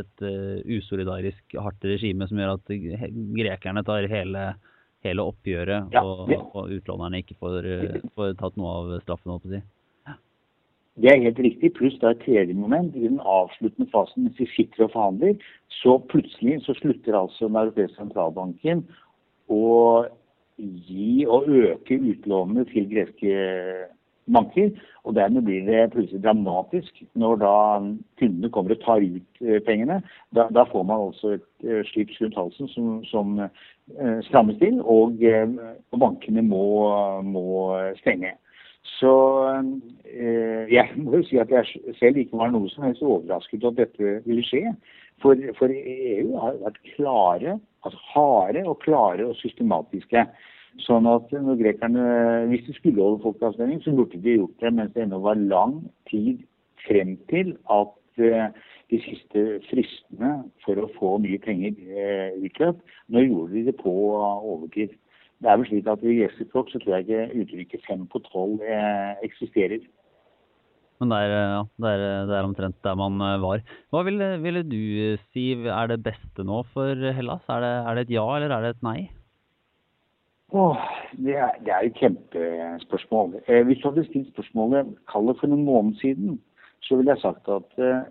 et, 0.00 0.24
eh, 0.26 0.78
usolidarisk 0.78 1.54
hardt 1.62 1.86
regime 1.86 2.26
som 2.26 2.40
gjør 2.40 2.56
at 2.56 2.72
grekerne 3.36 3.84
tar 3.86 4.08
hele, 4.10 4.42
hele 5.06 5.26
oppgjøret, 5.30 5.94
ja, 5.94 6.02
og, 6.02 6.32
og, 6.50 6.74
utlånerne 6.74 7.22
ikke 7.22 7.38
får, 7.38 7.70
eh, 7.70 7.96
får, 8.18 8.34
tatt 8.40 8.58
noe 8.58 8.74
av 8.80 8.92
straffen, 9.04 9.30
holdt 9.30 9.46
på 9.46 9.52
å 9.52 9.56
si. 9.56 9.62
Det 10.96 11.10
er 11.12 11.24
helt 11.26 11.40
riktig. 11.44 11.74
Pluss 11.76 11.98
det 12.00 12.08
er 12.08 12.14
et 12.14 12.22
tredje 12.24 12.54
moment. 12.56 12.94
I 12.96 13.04
den 13.04 13.20
avsluttende 13.20 13.90
fasen 13.92 14.24
mens 14.24 14.38
vi 14.40 14.46
sitter 14.54 14.86
og 14.86 14.94
forhandler, 14.94 15.34
så 15.82 15.98
plutselig 16.08 16.62
så 16.64 16.74
slutter 16.78 17.18
altså 17.18 17.50
Den 17.50 17.58
europeiske 17.60 18.00
sentralbanken 18.00 18.86
å 19.52 20.06
gi 20.56 21.26
og 21.28 21.50
øke 21.52 21.98
utlånene 22.00 22.64
til 22.70 22.88
greske 22.88 23.34
banker. 24.32 24.70
Og 25.04 25.14
dermed 25.14 25.44
blir 25.46 25.66
det 25.66 25.90
plutselig 25.92 26.22
dramatisk 26.24 27.02
når 27.14 27.36
da 27.42 27.56
kundene 28.20 28.50
kommer 28.50 28.74
og 28.74 28.82
tar 28.82 29.04
ut 29.04 29.42
eh, 29.42 29.60
pengene. 29.66 30.00
Da, 30.34 30.48
da 30.54 30.66
får 30.70 30.82
man 30.88 31.04
også 31.10 31.36
et 31.36 31.46
uh, 31.66 31.82
slips 31.92 32.18
rundt 32.20 32.38
halsen 32.38 32.68
som, 32.72 32.88
som 33.06 33.38
uh, 33.38 34.18
strammes 34.26 34.58
til, 34.58 34.80
og, 34.82 35.22
og 35.92 36.00
bankene 36.02 36.42
må, 36.42 36.66
må, 37.22 37.46
stenge. 38.00 38.34
Så 38.98 39.12
jeg 40.06 40.92
må 40.96 41.18
jo 41.18 41.24
si 41.26 41.38
at 41.42 41.50
jeg 41.50 41.94
selv 41.98 42.20
ikke 42.22 42.38
var 42.38 42.52
noe 42.54 42.70
som 42.70 42.86
helst 42.86 43.02
overrasket 43.02 43.64
over 43.64 43.74
at 43.74 43.80
dette 43.82 44.20
ville 44.28 44.44
skje. 44.46 44.62
For, 45.22 45.38
for 45.58 45.72
EU 45.72 46.36
har 46.38 46.60
vært 46.62 46.78
klare, 46.94 47.56
altså 47.84 48.00
harde 48.12 48.62
og 48.68 48.78
klare 48.84 49.26
og 49.26 49.36
systematiske. 49.40 50.26
Sånn 50.84 51.06
at 51.08 51.30
når 51.32 51.56
grekerne, 51.60 52.02
hvis 52.50 52.66
de 52.66 52.74
skulle 52.76 53.00
holde 53.00 53.22
folkeavstemning, 53.24 53.80
så 53.84 53.94
burde 53.96 54.20
de 54.20 54.36
gjort 54.36 54.60
det 54.60 54.72
mens 54.76 54.92
det 54.92 55.06
ennå 55.06 55.22
var 55.24 55.38
lang 55.40 55.78
tid 56.10 56.42
frem 56.84 57.14
til 57.32 57.54
at 57.72 58.20
uh, 58.20 58.46
de 58.92 59.00
siste 59.06 59.44
fristene 59.70 60.32
for 60.66 60.78
å 60.82 60.90
få 60.98 61.16
mye 61.24 61.40
penger 61.42 61.80
uh, 61.88 62.36
utløp. 62.44 62.84
Nå 63.08 63.24
gjorde 63.24 63.56
de 63.56 63.64
det 63.70 63.76
på 63.80 63.94
overtid. 64.20 64.92
Det 65.40 65.52
er 65.52 65.60
vel 65.60 65.68
slik 65.68 65.88
at 65.92 66.04
I 66.04 66.18
gjestespråk 66.20 66.72
så 66.72 66.80
tror 66.80 66.96
jeg 66.96 67.06
ikke 67.06 67.42
uttrykket 67.42 67.88
fem 67.88 68.04
på 68.12 68.20
tolv 68.28 68.62
eksisterer. 69.24 69.82
Men 70.96 71.12
det 71.12 71.18
er, 71.26 71.34
ja, 71.36 71.64
det, 71.76 71.90
er, 71.90 72.04
det 72.30 72.36
er, 72.38 72.46
omtrent 72.48 72.78
der 72.84 72.96
man 72.96 73.20
var. 73.42 73.60
Hva 73.92 74.00
ville, 74.06 74.30
ville, 74.40 74.62
du 74.64 75.18
si 75.28 75.50
er 75.52 75.92
det 75.92 76.00
beste 76.06 76.44
nå 76.48 76.62
for 76.72 77.04
Hellas? 77.18 77.44
Er 77.52 77.60
det, 77.64 77.74
er 77.82 77.98
det 77.98 78.06
et 78.06 78.16
ja 78.16 78.24
eller 78.38 78.56
er 78.56 78.64
det 78.64 78.72
et 78.78 78.86
nei? 78.86 78.98
Åh, 80.54 80.76
det 81.18 81.34
er, 81.36 81.50
det 81.64 81.72
er 81.74 81.86
et 81.88 81.96
kjempespørsmål. 81.98 83.34
Eh, 83.48 83.64
hvis 83.66 83.80
du 83.82 83.88
hadde 83.88 84.04
stilt 84.06 84.28
spørsmålet 84.30 84.92
kall 85.10 85.32
for 85.40 85.50
noen 85.50 85.64
måned 85.66 85.98
siden, 85.98 86.38
så 86.86 86.96
ville 86.96 87.16
jeg 87.16 87.24
sagt 87.24 87.50
at 87.50 87.82
eh, 87.82 88.06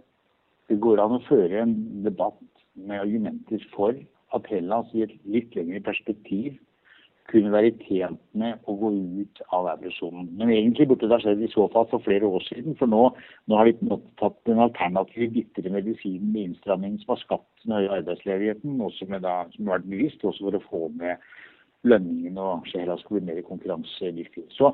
det 0.70 0.82
går 0.84 1.00
an 1.00 1.16
å 1.16 1.24
føre 1.30 1.64
en 1.64 1.76
debatt 2.04 2.42
med 2.76 3.00
argumenter 3.00 3.64
for 3.76 3.96
at 4.36 4.50
Hellas 4.52 4.92
i 4.92 5.06
et 5.06 5.14
litt 5.32 5.56
lengre 5.56 5.80
perspektiv 5.86 6.58
kunne 7.32 7.54
være 7.54 7.72
tjent 7.86 8.20
med 8.38 8.60
å 8.70 8.76
gå 8.78 8.92
ut 9.24 9.42
av 9.56 9.70
eurosonen. 9.72 10.28
Men 10.38 10.52
egentlig 10.54 10.90
burde 10.92 11.08
det 11.08 11.16
ha 11.16 11.22
skjedd 11.24 11.42
i 11.42 11.50
så 11.54 11.66
fall 11.74 11.88
for 11.90 12.04
flere 12.06 12.28
år 12.28 12.44
siden. 12.46 12.76
For 12.78 12.92
nå, 12.92 13.02
nå 13.50 13.58
har 13.58 13.72
de 13.72 13.98
tatt 14.20 14.38
den 14.50 14.62
alternative 14.62 15.32
bitre 15.34 15.74
medisinen 15.74 16.36
med 16.36 16.52
innstramming 16.52 17.00
som 17.02 17.16
har 17.16 17.24
skapt 17.24 17.66
den 17.66 17.80
høye 17.80 17.96
arbeidsledigheten, 18.02 18.78
også 18.84 19.08
med 19.10 19.26
som 19.26 19.72
har 19.72 19.78
vært 19.78 19.90
bevisst, 19.90 20.22
også 20.22 20.50
for 20.50 20.60
å 20.60 20.66
få 20.68 20.84
med 21.00 21.26
lønningene 21.86 22.42
og 22.42 22.68
sjela 22.70 22.98
skulle 23.00 23.22
bli 23.22 23.36
mer 23.36 23.48
konkurransedyktig. 23.48 24.46
Så 24.58 24.72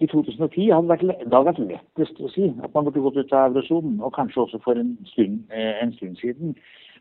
i 0.00 0.08
2010 0.08 0.70
hadde 0.72 0.88
det 0.88 0.94
vært, 0.94 1.24
det 1.26 1.42
vært 1.50 1.62
lettest 1.64 2.20
å 2.20 2.30
si 2.34 2.48
at 2.50 2.74
man 2.74 2.86
burde 2.86 3.04
gått 3.04 3.20
ut 3.20 3.34
av 3.36 3.50
eurosonen, 3.50 3.98
og 4.04 4.14
kanskje 4.16 4.44
også 4.44 4.60
for 4.64 4.80
en 4.80 4.94
stund, 5.12 5.42
eh, 5.52 5.82
en 5.82 5.92
stund 5.98 6.18
siden. 6.22 6.54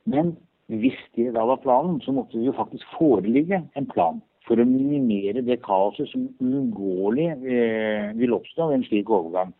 Men 0.05 0.35
hvis 0.67 0.97
det 1.15 1.33
da 1.35 1.45
var 1.45 1.61
planen, 1.63 2.01
så 2.01 2.13
måtte 2.15 2.37
det 2.37 2.49
jo 2.49 2.57
faktisk 2.57 2.85
foreligge 2.97 3.63
en 3.75 3.87
plan 3.89 4.21
for 4.47 4.59
å 4.59 4.65
minimere 4.65 5.45
det 5.45 5.61
kaoset 5.65 6.09
som 6.09 6.27
uunngåelig 6.41 7.29
eh, 7.37 8.09
vil 8.17 8.35
oppstå 8.37 8.69
ved 8.69 8.79
en 8.79 8.87
slik 8.87 9.09
overgang. 9.09 9.53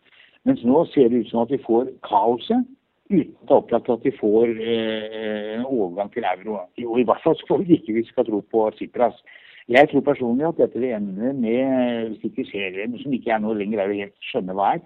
Mens 0.48 0.62
nå 0.64 0.84
ser 0.90 1.10
det 1.10 1.24
ut 1.24 1.30
som 1.30 1.44
at 1.44 1.52
vi 1.52 1.60
får 1.62 1.90
kaoset 2.06 2.66
uten 3.10 3.34
at 3.34 3.48
det 3.48 3.50
er 3.50 3.58
opplagt 3.58 3.90
at 3.90 4.04
vi 4.06 4.12
får 4.14 4.52
eh, 4.62 5.62
overgang 5.66 6.10
til 6.14 6.26
euro. 6.30 6.60
Og 6.86 7.00
i 7.00 7.06
hvert 7.06 7.22
fall 7.24 7.36
så 7.38 7.48
får 7.48 7.64
vi 7.66 7.78
ikke 7.78 7.96
hvis 7.96 8.06
vi 8.06 8.14
skal 8.14 8.28
tro 8.28 8.40
på 8.52 8.68
Tsipras. 8.76 9.18
Jeg 9.70 9.86
tror 9.90 10.02
personlig 10.02 10.48
at 10.48 10.58
dette 10.58 10.80
vil 10.82 10.96
ende 10.96 11.32
med, 11.38 12.08
hvis 12.08 12.24
ikke 12.26 12.46
skjer 12.48 12.72
det, 12.74 12.88
som 13.02 13.12
ikke 13.14 13.30
er 13.30 13.42
noe 13.42 13.54
lenger, 13.54 13.84
er 13.84 13.92
helt 14.00 14.26
skjønne 14.26 14.56
hva 14.58 14.72
er. 14.74 14.80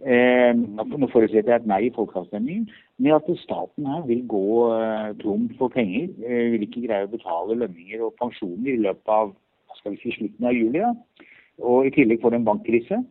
Eh, 0.00 0.54
nå 0.56 1.08
forutsetter 1.12 1.52
jeg 1.52 1.60
et 1.60 1.66
nei 1.68 1.80
i 1.84 1.92
folkeavstemningen, 1.92 2.70
med 3.04 3.16
at 3.18 3.28
staten 3.42 3.88
her 3.90 4.06
vil 4.08 4.22
gå 4.32 4.46
eh, 4.72 5.10
tom 5.20 5.50
for 5.58 5.68
penger. 5.74 6.08
Eh, 6.24 6.46
vil 6.54 6.64
ikke 6.64 6.86
greie 6.86 7.04
å 7.04 7.12
betale 7.12 7.58
lønninger 7.66 8.06
og 8.06 8.16
pensjoner 8.20 8.72
i 8.72 8.80
løpet 8.86 9.12
av 9.12 9.34
skal 9.76 9.92
vi 9.92 10.00
si, 10.06 10.14
slutten 10.16 10.48
av 10.48 10.56
juli. 10.56 10.80
Ja. 10.80 10.94
Og 11.60 11.90
i 11.90 11.92
tillegg 11.92 12.24
får 12.24 12.32
det 12.32 12.40
en 12.40 12.48
bankkrise. 12.48 13.02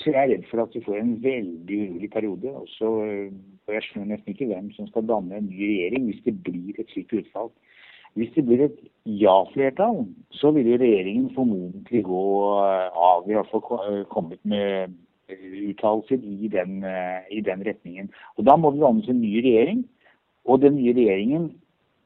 Så 0.00 0.08
jeg 0.08 0.16
er 0.16 0.30
redd 0.32 0.48
for 0.48 0.64
at 0.64 0.72
vi 0.72 0.80
får 0.86 0.96
en 0.98 1.14
veldig 1.20 1.78
urolig 1.84 2.08
periode. 2.10 2.52
Og 2.56 3.72
jeg 3.76 3.84
skjønner 3.84 4.14
nesten 4.14 4.32
ikke 4.32 4.48
hvem 4.48 4.72
som 4.72 4.88
skal 4.88 5.04
danne 5.08 5.36
en 5.36 5.48
ny 5.50 5.60
regjering 5.60 6.08
hvis 6.08 6.24
det 6.24 6.34
blir 6.48 6.80
et 6.80 6.92
slikt 6.94 7.12
utfall. 7.20 7.52
Hvis 8.16 8.32
det 8.32 8.46
blir 8.46 8.62
et 8.64 8.78
ja-flertall, 9.04 10.06
så 10.32 10.50
vil 10.56 10.70
regjeringen 10.80 11.28
formodentlig 11.36 12.00
gå 12.06 12.22
av. 12.56 13.26
I 13.28 13.36
hvert 13.36 13.50
fall 13.52 14.06
kommet 14.08 14.40
med 14.48 14.94
uttalelser 15.28 16.22
i 16.24 16.48
i 16.48 17.40
den 17.44 17.66
retningen. 17.66 18.10
Og 18.36 18.46
Da 18.46 18.56
må 18.56 18.70
det 18.72 18.80
dannes 18.80 19.08
en 19.08 19.20
ny 19.20 19.36
regjering. 19.44 19.84
Og 20.46 20.60
den 20.62 20.76
nye 20.76 20.94
regjeringen 20.94 21.52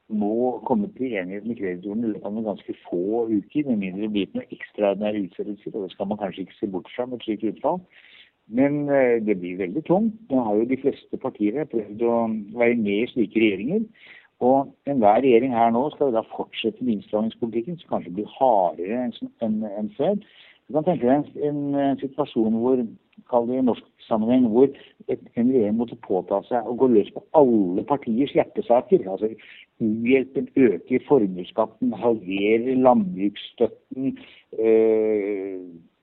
må 0.09 0.59
komme 0.67 0.89
til 0.97 1.13
enighet 1.15 1.45
med 1.45 1.55
kreditorene 1.55 2.07
i 2.07 2.11
løpet 2.11 2.25
av 2.25 2.43
ganske 2.43 2.73
få 2.89 3.27
uker, 3.31 3.67
med 3.69 3.77
mindre 3.77 4.01
det 4.01 4.11
blir 4.11 4.31
noen 4.33 4.55
ekstraordinære 4.57 5.25
utsettelser. 5.27 5.75
Og 5.75 5.83
det 5.85 5.91
skal 5.93 6.09
man 6.09 6.19
kanskje 6.19 6.43
ikke 6.43 6.57
se 6.59 6.71
bort 6.73 6.89
fra 6.95 7.05
med 7.05 7.21
et 7.21 7.27
slikt 7.27 7.47
utfall. 7.53 7.79
Men 8.51 8.87
det 9.23 9.37
blir 9.39 9.61
veldig 9.61 9.85
tungt. 9.87 10.17
Nå 10.27 10.43
har 10.43 10.57
jo 10.59 10.67
de 10.67 10.81
fleste 10.81 11.17
partier 11.17 11.63
prøvd 11.71 12.01
å 12.03 12.15
være 12.57 12.75
med 12.75 12.97
i 12.97 13.11
slike 13.13 13.39
regjeringer. 13.39 13.85
Og 14.41 14.71
enhver 14.89 15.21
regjering 15.21 15.53
her 15.53 15.69
nå 15.73 15.83
skal 15.93 16.13
da 16.15 16.23
fortsette 16.33 16.83
med 16.85 17.03
som 17.09 17.29
kanskje 17.29 18.15
blir 18.15 18.31
hardere 18.39 19.03
enn 19.45 19.61
en 19.69 19.91
før. 19.97 20.17
Du 20.67 20.77
kan 20.77 20.87
tenke 20.87 21.05
deg 21.05 21.45
en, 21.45 21.59
en 21.75 21.99
situasjon 22.01 22.57
hvor 22.63 22.81
kall 23.29 23.47
det 23.49 23.59
i 23.59 23.65
norsk 23.65 23.85
sammenheng, 24.07 24.47
hvor 24.51 24.69
et, 25.11 25.21
en 25.35 25.51
regjering 25.51 25.77
måtte 25.77 25.97
påta 26.07 26.41
seg 26.47 26.67
å 26.67 26.75
gå 26.79 26.89
løs 26.91 27.11
på 27.13 27.23
alle 27.37 27.83
partiers 27.89 28.33
hjertesaker. 28.37 29.05
altså 29.13 29.29
Uhjelpen 29.81 30.49
øker 30.55 31.05
formuesskatten, 31.07 31.93
halverer 32.01 32.81
landbruksstøtten, 32.85 34.17
øh, 34.57 35.57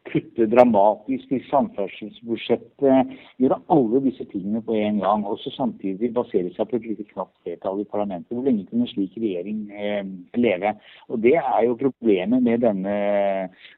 kutte 0.09 0.47
dramatisk 0.51 1.33
i 1.33 1.41
samferdselsbudsjettet, 1.49 3.13
gjøre 3.43 3.59
alle 3.75 4.03
disse 4.07 4.25
tingene 4.33 4.63
på 4.65 4.77
en 4.79 5.01
gang. 5.03 5.27
Og 5.29 5.39
så 5.43 5.53
samtidig 5.55 6.13
basere 6.17 6.53
seg 6.55 6.71
på 6.71 6.79
et 6.79 6.89
lite 6.91 7.07
knapt 7.13 7.35
flertall 7.45 7.83
i 7.83 7.89
parlamentet. 7.91 8.35
Hvor 8.35 8.47
lenge 8.47 8.67
kunne 8.69 8.87
en 8.87 8.93
slik 8.93 9.17
regjering 9.19 9.67
eh, 9.73 10.05
leve? 10.41 10.75
Og 11.09 11.23
Det 11.23 11.37
er 11.41 11.61
jo 11.67 11.79
problemet 11.83 12.43
med 12.43 12.65
denne, 12.65 12.97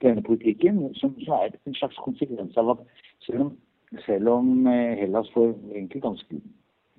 denne 0.03 0.23
politikken, 0.27 0.83
som, 1.01 1.15
som, 1.25 1.35
er 1.41 1.59
en 1.67 1.79
slags 1.79 1.99
konsekvens 2.05 2.57
av 2.61 2.75
at 2.77 2.87
selv 3.27 3.47
om, 3.47 3.53
selv 4.07 4.35
om 4.39 4.67
eh, 4.71 4.97
Hellas 5.03 5.31
får 5.35 5.55
egentlig 5.75 6.03
ganske 6.03 6.43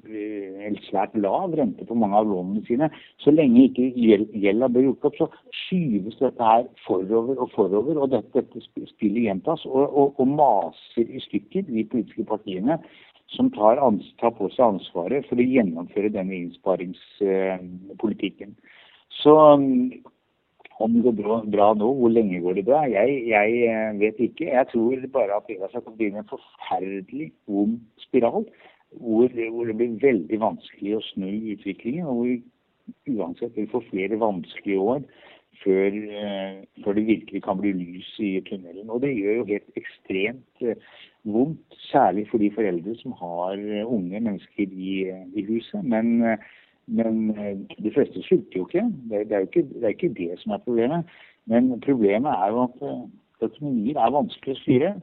en 0.05 0.77
svært 0.88 1.15
lav 1.15 1.53
rente 1.58 1.86
på 1.86 1.96
mange 1.98 2.17
av 2.17 2.27
lånene 2.29 2.65
sine. 2.67 2.89
Så 3.24 3.31
lenge 3.34 3.63
ikke 3.67 3.93
gjelda 3.96 4.67
blir 4.72 4.84
gjort 4.89 5.05
opp, 5.10 5.15
så 5.20 5.27
skyves 5.65 6.17
dette 6.22 6.43
her 6.43 6.63
forover 6.86 7.36
og 7.38 7.50
forover. 7.55 7.96
Og 7.98 8.10
dette, 8.13 8.31
dette 8.39 8.60
spillet 8.65 9.24
gjentas 9.27 9.62
og, 9.70 9.86
og, 9.89 10.08
og, 10.17 10.27
maser 10.27 11.05
i 11.08 11.20
stykker 11.27 11.62
de 11.70 11.89
politiske 11.91 12.25
partiene 12.27 12.75
som 13.31 13.48
tar, 13.55 13.75
tar, 14.20 14.34
på 14.36 14.46
seg 14.51 14.65
ansvaret 14.74 15.25
for 15.29 15.36
å 15.39 15.48
gjennomføre 15.48 16.10
denne 16.12 16.36
innsparingspolitikken. 16.36 18.51
Så 19.22 19.34
om 20.81 20.89
det 20.96 21.03
går 21.05 21.15
bra, 21.15 21.36
bra, 21.53 21.67
nå, 21.77 21.88
hvor 22.00 22.12
lenge 22.12 22.41
går 22.41 22.53
det 22.58 22.65
bra? 22.67 22.79
Jeg, 22.89 23.08
jeg, 23.29 23.50
eh, 23.70 23.91
vet 24.01 24.17
ikke. 24.25 24.46
Jeg 24.50 24.65
tror 24.72 24.96
bare 25.13 25.38
at 25.38 25.46
det 25.48 25.62
har 25.62 25.86
kommet 25.86 26.10
en 26.10 26.31
forferdelig 26.31 27.27
vond 27.48 27.75
spiral 28.01 28.43
hvor, 29.00 29.27
hvor, 29.27 29.65
det 29.65 29.75
blir 29.79 30.00
veldig 30.01 30.39
vanskelig 30.41 30.95
å 30.98 31.03
snu 31.12 31.29
utviklingen. 31.55 32.07
Og 32.07 32.17
hvor 32.21 33.21
uansett 33.21 33.55
vil 33.57 33.69
få 33.71 33.83
flere 33.89 34.19
vanskelige 34.19 34.79
år 34.79 35.05
før, 35.63 35.95
eh, 36.21 36.63
før, 36.83 36.93
det 36.98 37.05
virkelig 37.07 37.43
kan 37.43 37.60
bli 37.60 37.71
lys 37.75 38.10
i 38.19 38.31
tunnelen. 38.48 38.89
Og 38.89 39.01
det 39.01 39.13
gjør 39.15 39.41
jo 39.41 39.50
helt 39.51 39.79
ekstremt 39.79 40.65
eh, 40.65 40.75
vondt, 41.24 41.77
særlig 41.91 42.27
for 42.31 42.41
de 42.41 42.51
foreldre 42.55 42.95
som 43.01 43.15
har 43.19 43.53
eh, 43.60 43.86
unge 43.86 44.19
mennesker 44.19 44.67
i, 44.74 44.95
i 45.36 45.45
huset. 45.48 45.83
Men, 45.83 46.38
men, 46.88 47.21
de 47.77 47.93
fleste 47.93 48.24
sulter 48.27 48.60
jo 48.60 48.67
ikke. 48.67 48.88
Det, 49.12 49.27
det, 49.29 49.41
ikke. 49.48 49.67
det 49.74 49.83
er 49.83 49.95
ikke 49.95 50.15
det 50.17 50.39
som 50.41 50.55
er 50.55 50.65
problemet. 50.65 51.17
Men 51.50 51.74
problemet 51.81 52.31
er 52.31 52.53
jo 52.53 52.65
at 52.67 53.48
økonomier 53.50 53.98
er 53.98 54.17
vanskelig 54.17 54.55
å 54.55 54.62
styre. 54.62 54.93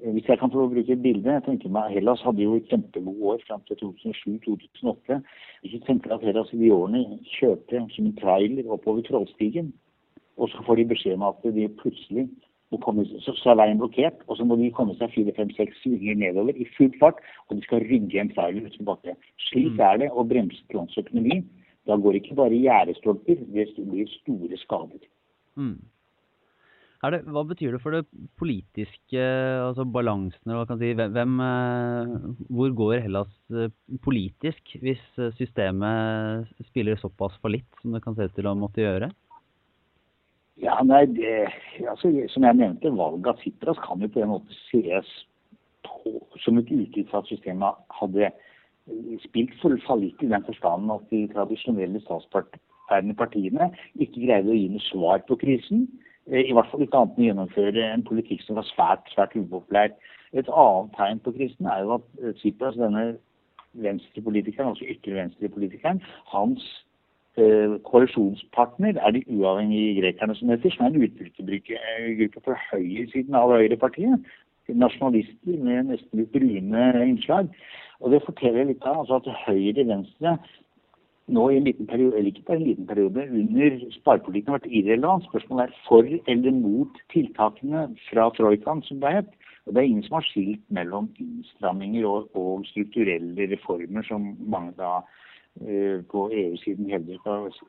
Hvis 0.00 0.28
jeg 0.28 0.38
kan 0.40 0.50
få 0.50 0.68
bruke 0.68 0.92
et 0.92 1.02
bilde 1.02 1.32
jeg 1.32 1.42
tenker 1.44 1.72
meg 1.72 1.92
Hellas 1.92 2.22
hadde 2.24 2.44
jo 2.44 2.60
kjempegode 2.70 3.32
år 3.32 3.42
fram 3.46 3.62
til 3.68 3.76
2007-2008. 3.82 5.18
Hvis 5.60 5.74
du 5.76 5.86
tenker 5.86 6.14
at 6.14 6.24
Hellas 6.24 6.52
i 6.54 6.60
de 6.62 6.70
årene 6.72 7.02
kjørte 7.36 7.82
som 7.94 8.06
en 8.06 8.16
trailer 8.16 8.70
oppover 8.70 9.04
Trollstigen, 9.08 9.72
og 10.40 10.48
så 10.48 10.62
får 10.66 10.80
de 10.80 10.88
beskjed 10.94 11.18
om 11.18 11.26
at 11.28 11.44
de 11.44 11.68
plutselig 11.82 12.28
må 12.70 12.78
komme, 12.80 13.04
så, 13.24 13.34
så 13.36 13.52
er 13.52 13.58
veien 13.60 13.80
blokkert, 13.80 14.22
og 14.28 14.38
så 14.38 14.46
må 14.46 14.56
de 14.56 14.70
komme 14.74 14.94
seg 14.98 15.12
fire, 15.12 15.34
fem, 15.36 15.50
seks 15.56 15.80
svinger 15.82 16.18
nedover 16.18 16.56
i 16.56 16.68
full 16.76 16.92
fart, 17.00 17.18
og 17.48 17.58
de 17.58 17.66
skal 17.66 17.84
rygge 17.90 18.20
en 18.22 18.30
trailer 18.32 18.68
tilbake. 18.76 19.16
Slik 19.50 19.74
mm. 19.74 19.82
er 19.88 20.04
det 20.04 20.10
å 20.14 20.26
bremse 20.26 20.62
et 20.70 21.00
økonomi. 21.04 21.42
Da 21.88 21.96
går 21.98 22.20
ikke 22.20 22.36
bare 22.38 22.60
gjerdestolper, 22.60 23.42
det 23.50 23.66
blir 23.90 24.12
store 24.20 24.60
skader. 24.62 25.02
Mm. 25.58 25.80
Det, 27.00 27.22
hva 27.32 27.42
betyr 27.48 27.72
det 27.72 27.80
for 27.80 27.96
det 27.96 28.02
politiske, 28.36 29.20
altså 29.64 29.86
balansen 29.88 30.52
hva 30.52 30.66
kan 30.68 30.76
si, 30.82 30.90
hvem, 30.92 31.38
eh, 31.40 32.10
Hvor 32.52 32.74
går 32.76 33.06
Hellas 33.06 33.30
eh, 33.56 33.72
politisk 34.04 34.74
hvis 34.82 35.00
eh, 35.16 35.32
systemet 35.38 36.50
spiller 36.68 37.00
såpass 37.00 37.38
fallitt 37.40 37.80
som 37.80 37.96
det 37.96 38.02
kan 38.04 38.18
se 38.18 38.28
ut 38.28 38.36
til 38.36 38.50
å 38.50 38.52
måtte 38.58 38.84
gjøre? 38.84 39.08
Ja, 40.60 40.76
nei, 40.84 41.06
det, 41.16 41.48
altså, 41.88 42.12
Som 42.34 42.44
jeg 42.44 42.58
nevnte, 42.60 42.92
valget 42.92 43.32
av 43.32 43.40
Sitras 43.40 43.80
kan 43.80 44.04
jo 44.04 44.10
på 44.12 44.20
en 44.20 44.34
måte 44.34 44.60
ses 44.68 45.08
på, 45.88 46.18
som 46.44 46.60
et 46.60 46.68
uttrykk 46.68 47.08
for 47.08 47.22
at 47.22 47.32
systemet 47.32 47.80
hadde 47.96 48.28
spilt 49.24 49.56
for 49.62 49.72
fallitt 49.86 50.20
i 50.20 50.28
den 50.28 50.44
forstand 50.44 50.92
at 50.92 51.08
de 51.08 51.24
tradisjonelle 51.32 52.04
statsbærende 52.04 53.16
partiene 53.16 53.70
ikke 53.96 54.26
greide 54.26 54.52
å 54.52 54.60
gi 54.60 54.68
noe 54.68 54.84
svar 54.90 55.24
på 55.24 55.40
krisen. 55.40 55.86
Eh, 56.28 56.44
I 56.48 56.52
hvert 56.52 56.68
fall 56.70 56.84
ikke 56.84 57.00
annet 57.00 57.16
enn 57.16 57.24
å 57.24 57.28
gjennomføre 57.28 57.86
en 57.94 58.04
politikk 58.06 58.44
som 58.44 58.58
var 58.60 58.68
svært 58.68 59.08
svært 59.14 59.36
upopulær. 59.38 59.94
Et 60.36 60.52
annet 60.62 60.92
tegn 60.98 61.24
på 61.24 61.34
krisen 61.38 61.66
er 61.70 61.82
jo 61.84 61.96
at 61.96 62.06
eh, 62.20 62.36
Tsipras, 62.38 62.78
denne 62.78 63.06
venstrepolitikeren, 63.80 64.72
altså 64.72 64.86
ytre 64.90 65.16
venstrepolitikeren, 65.16 66.02
hans 66.32 66.64
eh, 67.38 67.76
koalisjonspartner 67.86 68.98
er 68.98 69.16
de 69.16 69.24
uavhengige 69.30 70.00
grekerne 70.00 70.36
som 70.38 70.52
heter, 70.52 70.74
som 70.74 70.86
er 70.86 70.94
en 70.94 71.04
utbyttegruppe 71.06 72.44
for 72.44 72.64
høyresiden 72.70 73.38
av 73.38 73.54
Høyrepartiet. 73.56 74.32
Nasjonalister 74.70 75.56
med 75.58 75.88
nesten 75.88 76.20
litt 76.20 76.30
brune 76.30 76.82
innslag. 77.02 77.48
Og 78.00 78.12
det 78.14 78.22
forteller 78.22 78.68
litt 78.68 78.84
av 78.86 79.02
altså 79.02 79.18
at 79.18 79.46
høyre-venstre 79.48 80.36
nå 81.34 81.48
i 81.50 81.56
en 81.56 81.66
liten 81.68 81.86
periode, 81.86 82.16
eller 82.18 82.30
ikke 82.30 82.46
bare 82.46 82.60
en 82.60 82.66
liten 82.68 82.86
periode, 82.86 83.26
under 83.40 83.78
sparepolitikken 83.94 84.52
har 84.52 84.58
vært 84.58 84.72
irrelevant. 84.80 85.26
Spørsmålet 85.28 85.64
er 85.64 85.82
for 85.86 86.10
eller 86.34 86.56
mot 86.56 87.00
tiltakene 87.14 87.86
fra 88.08 88.28
troikaen, 88.36 88.82
som 88.86 89.00
det 89.02 89.14
het. 89.16 89.32
Og 89.66 89.74
Det 89.74 89.80
er 89.80 89.88
ingen 89.88 90.02
som 90.02 90.18
har 90.18 90.26
skilt 90.26 90.62
mellom 90.68 91.10
innstramminger 91.20 92.06
og, 92.08 92.30
og 92.36 92.64
strukturelle 92.66 93.50
reformer, 93.52 94.02
som 94.08 94.32
mange 94.40 94.72
da 94.78 95.00
uh, 95.00 95.98
på 96.10 96.26
EU-siden 96.32 96.90
hevder 96.90 97.20
uh, 97.28 97.60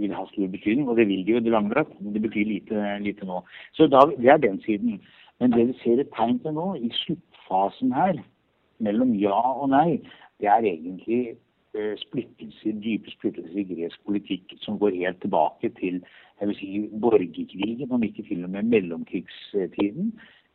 vil 0.00 0.14
ha 0.14 0.26
stor 0.32 0.50
betydning. 0.56 0.88
Og 0.88 0.96
det 0.96 1.08
vil 1.08 1.24
de 1.24 1.36
jo 1.36 1.40
i 1.42 1.46
det 1.46 1.54
lange 1.54 1.74
løp, 1.74 1.94
men 2.00 2.12
det 2.14 2.22
betyr 2.26 2.52
lite, 2.52 2.86
lite 3.06 3.28
nå. 3.28 3.42
Så 3.72 3.86
da, 3.86 4.04
Det 4.18 4.28
er 4.28 4.42
den 4.42 4.60
siden. 4.66 5.00
Men 5.40 5.52
det 5.52 5.68
vi 5.68 5.78
ser 5.82 6.00
et 6.00 6.10
tegn 6.16 6.40
til 6.42 6.52
nå, 6.52 6.74
i 6.74 6.90
sluttfasen 7.04 7.92
her, 7.94 8.18
mellom 8.82 9.14
ja 9.18 9.38
og 9.38 9.70
nei, 9.70 10.00
det 10.42 10.50
er 10.50 10.66
egentlig 10.66 11.36
Eh, 11.76 11.96
splittelser, 12.00 12.78
dype 12.80 13.10
splittelser 13.12 13.58
i 13.60 13.66
gresk 13.68 14.00
politikk 14.08 14.54
som 14.62 14.78
går 14.80 14.94
helt 15.02 15.18
tilbake 15.20 15.68
til 15.76 15.98
jeg 16.40 16.48
vil 16.48 16.56
si, 16.56 16.68
borgerkrigen, 17.02 17.90
om 17.92 18.06
ikke 18.06 18.24
til 18.24 18.46
og 18.46 18.50
med 18.54 18.70
mellomkrigstiden. 18.72 20.14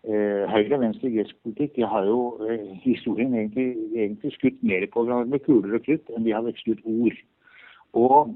Eh, 0.10 0.50
høyre 0.50 0.79
og 0.79 0.82
venstre 0.82 1.12
i 1.12 1.20
gresk 1.20 1.38
politikk 1.46 1.75
de 1.75 1.86
har 1.91 2.08
jo 2.10 2.17
eh, 2.48 2.72
historien 2.82 3.36
egentlig, 3.36 3.75
egentlig 3.93 4.34
skutt 4.34 4.58
mer 4.65 4.88
på 4.93 5.03
med 5.05 5.43
kuler 5.46 5.77
og 5.77 5.86
krutt 5.86 6.10
enn 6.15 6.25
de 6.25 6.34
har 6.34 6.48
vekslet 6.48 6.82
ord. 6.82 7.22
Og 7.93 8.34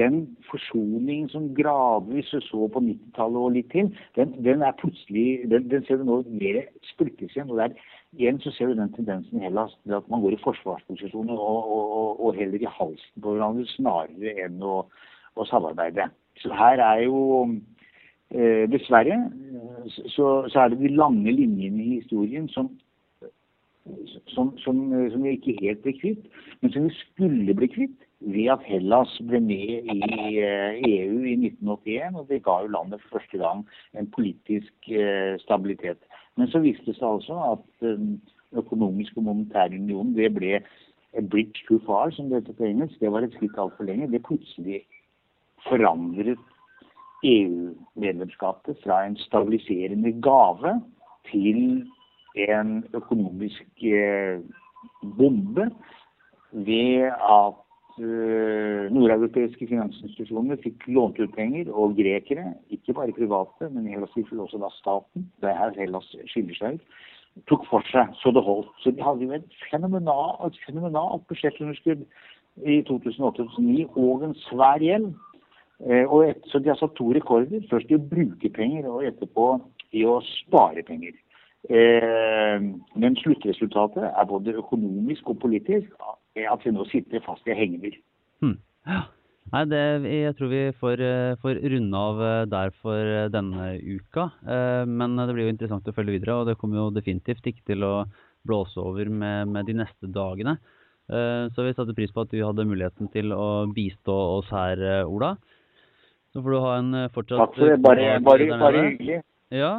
den 0.00 0.22
forsoningen 0.48 1.28
som 1.28 1.50
gradvis 1.54 2.32
så 2.48 2.68
på 2.72 2.80
90-tallet 2.80 3.42
og 3.42 3.52
litt 3.52 3.68
til, 3.74 3.92
den, 4.16 4.32
den 4.48 4.64
er 4.64 4.72
plutselig 4.80 5.44
den, 5.52 5.68
den, 5.68 5.84
ser 5.84 6.00
du 6.00 6.08
nå 6.08 6.22
mer 6.30 6.62
splittes 6.94 7.36
igjen. 7.36 7.52
og 7.52 7.60
der, 7.60 7.76
Igjen 8.14 8.38
så 8.40 8.52
ser 8.54 8.70
du 8.70 8.78
den 8.78 8.92
tendensen 8.94 9.40
i 9.40 9.44
Hellas 9.44 9.74
til 9.82 9.96
at 9.98 10.06
man 10.08 10.22
går 10.22 10.36
i 10.36 10.42
forsvarsposisjoner 10.44 11.34
og, 11.34 11.70
og, 11.76 12.20
og 12.26 12.36
heller 12.38 12.62
i 12.62 12.74
halsen 12.78 13.22
på 13.22 13.34
hverandre 13.34 13.66
snarere 13.74 14.36
enn 14.46 14.62
å, 14.62 14.78
å, 15.34 15.46
samarbeide. 15.50 16.08
Så 16.40 16.52
her 16.54 16.80
er 16.84 17.02
jo 17.04 17.20
eh, 18.30 18.64
Dessverre 18.70 19.18
så, 19.90 20.46
så, 20.48 20.62
er 20.62 20.72
det 20.72 20.80
de 20.84 20.94
lange 20.94 21.32
linjene 21.32 21.82
i 21.82 22.00
historien 22.00 22.48
som 22.54 22.72
som, 24.34 24.48
som, 24.58 24.80
som 25.12 25.22
vi 25.22 25.36
ikke 25.36 25.52
helt 25.60 25.84
ble 25.84 25.92
kvitt, 25.94 26.24
men 26.58 26.72
som 26.74 26.88
vi 26.88 26.94
skulle 26.96 27.54
bli 27.54 27.68
kvitt 27.70 28.05
ved 28.20 28.48
at 28.52 28.64
Hellas 28.64 29.12
ble 29.28 29.40
med 29.44 29.90
i 29.92 29.98
EU 30.00 30.40
eh, 30.40 30.78
e 30.88 31.32
i 31.32 31.36
1981. 31.36 32.16
og 32.16 32.28
Det 32.28 32.42
ga 32.44 32.60
jo 32.62 32.72
landet 32.72 33.02
for 33.02 33.18
første 33.18 33.38
gang 33.38 33.66
en 33.98 34.10
politisk 34.10 34.88
eh, 34.88 35.36
stabilitet. 35.38 36.00
Men 36.36 36.48
så 36.48 36.62
viste 36.64 36.86
det 36.86 36.96
seg 36.96 37.08
altså 37.08 37.38
at 37.52 37.64
den 37.84 38.16
eh, 38.16 38.58
økonomiske 38.62 39.20
og 39.20 39.28
monetære 39.28 39.76
unionen 39.76 40.14
det 40.16 40.32
ble 40.34 40.60
a 41.16 41.20
bridge 41.20 41.64
too 41.68 41.80
far, 41.86 42.10
som 42.10 42.28
det 42.28 42.42
heter 42.42 42.56
på 42.56 42.68
engelsk. 42.70 43.00
Det 43.00 43.12
var 43.12 43.24
et 43.24 43.34
skritt 43.36 43.58
altfor 43.58 43.84
lenge. 43.84 44.08
Det 44.12 44.24
plutselig 44.24 44.82
forandret 45.68 46.40
EU-medlemskapet 47.24 48.80
fra 48.84 49.02
en 49.04 49.16
stabiliserende 49.16 50.12
gave 50.22 50.74
til 51.30 51.84
en 52.48 52.84
økonomisk 52.94 53.84
bombe 55.16 55.70
ved 56.52 57.08
at 57.08 57.65
nordeuropeiske 57.96 59.68
finansinstitusjoner 59.70 60.58
fikk 60.60 60.84
lånt 60.92 61.18
ut 61.20 61.32
penger, 61.36 61.70
og 61.72 61.96
grekere, 61.96 62.52
ikke 62.74 62.94
bare 62.98 63.14
private, 63.16 63.70
men 63.72 63.86
i 63.86 63.94
Hellas 63.94 64.12
tilfelle 64.14 64.44
også 64.44 64.60
da 64.60 64.70
staten, 64.76 65.28
det 65.40 65.50
er 65.50 65.60
her 65.60 65.78
Hellas 65.80 66.08
skiller 66.28 66.58
seg 66.58 66.76
ut, 66.76 66.98
tok 67.50 67.66
for 67.70 67.84
seg 67.92 68.12
så 68.20 68.32
det 68.32 68.44
holdt. 68.44 68.72
Så 68.82 68.92
de 68.96 69.04
hadde 69.04 69.26
jo 69.26 69.36
et 69.36 69.60
fenomenalt, 69.70 70.56
fenomenalt 70.66 71.26
budsjettunderskudd 71.30 72.04
i 72.64 72.80
2008-2009 72.88 73.86
og 74.00 74.24
en 74.28 74.36
svær 74.46 74.80
gjeld. 74.84 75.12
Eh, 75.84 76.08
et, 76.30 76.40
så 76.48 76.58
de 76.58 76.72
har 76.72 76.80
satt 76.80 76.96
to 76.96 77.10
rekorder. 77.12 77.64
Først 77.70 77.92
i 77.92 77.98
å 77.98 78.08
bruke 78.12 78.50
penger, 78.56 78.88
og 78.88 79.04
etterpå 79.04 79.48
i 79.96 80.04
å 80.08 80.18
spare 80.24 80.84
penger. 80.88 81.16
Eh, 81.68 82.62
men 82.96 83.18
sluttresultatet 83.20 84.06
er 84.08 84.30
både 84.30 84.56
økonomisk 84.62 85.32
og 85.34 85.40
politisk 85.42 85.92
at 86.44 86.64
vi 86.66 86.74
nå 86.76 86.84
sitter 86.90 87.24
fast 87.24 87.46
i 87.48 87.56
hengemyr. 87.56 87.96
Hmm. 88.44 88.58
Ja. 88.86 89.06
Nei, 89.52 89.62
det, 89.70 89.80
jeg 90.10 90.34
tror 90.34 90.48
vi 90.50 90.62
får, 90.74 91.00
eh, 91.06 91.36
får 91.42 91.60
runde 91.70 91.98
av 91.98 92.22
eh, 92.28 92.46
der 92.50 92.72
for 92.82 92.98
eh, 92.98 93.28
denne 93.30 93.76
uka. 93.78 94.30
Men 94.90 95.14
det 95.20 95.34
blir 95.36 95.46
jo 95.46 95.52
interessant 95.54 95.86
å 95.86 95.94
følge 95.94 96.16
videre, 96.16 96.40
og 96.40 96.48
det 96.50 96.56
kommer 96.58 96.80
jo 96.80 96.94
definitivt 96.94 97.46
ikke 97.46 97.62
til 97.70 97.86
å 97.86 97.94
blåse 98.46 98.78
over 98.82 99.08
med, 99.10 99.52
med 99.54 99.70
de 99.70 99.76
neste 99.82 100.10
dagene. 100.10 100.58
Så 101.06 101.62
vi 101.62 101.70
satte 101.74 101.94
pris 101.94 102.10
på 102.10 102.24
at 102.24 102.32
du 102.32 102.40
hadde 102.42 102.64
muligheten 102.66 103.06
til 103.14 103.30
å 103.30 103.68
bistå 103.70 104.14
oss 104.40 104.48
her, 104.50 104.80
Ola. 105.06 105.36
Så 106.34 106.42
får 106.42 106.50
du 106.50 106.58
ha 106.64 106.72
en 106.80 106.96
fortsatt 107.14 107.38
Takk 107.44 107.54
for 107.54 107.70
det. 107.70 107.76
Bare, 107.84 108.08
bare, 108.26 108.48
bare 108.58 108.80
hyggelig. 108.88 109.20
Ja, 109.54 109.70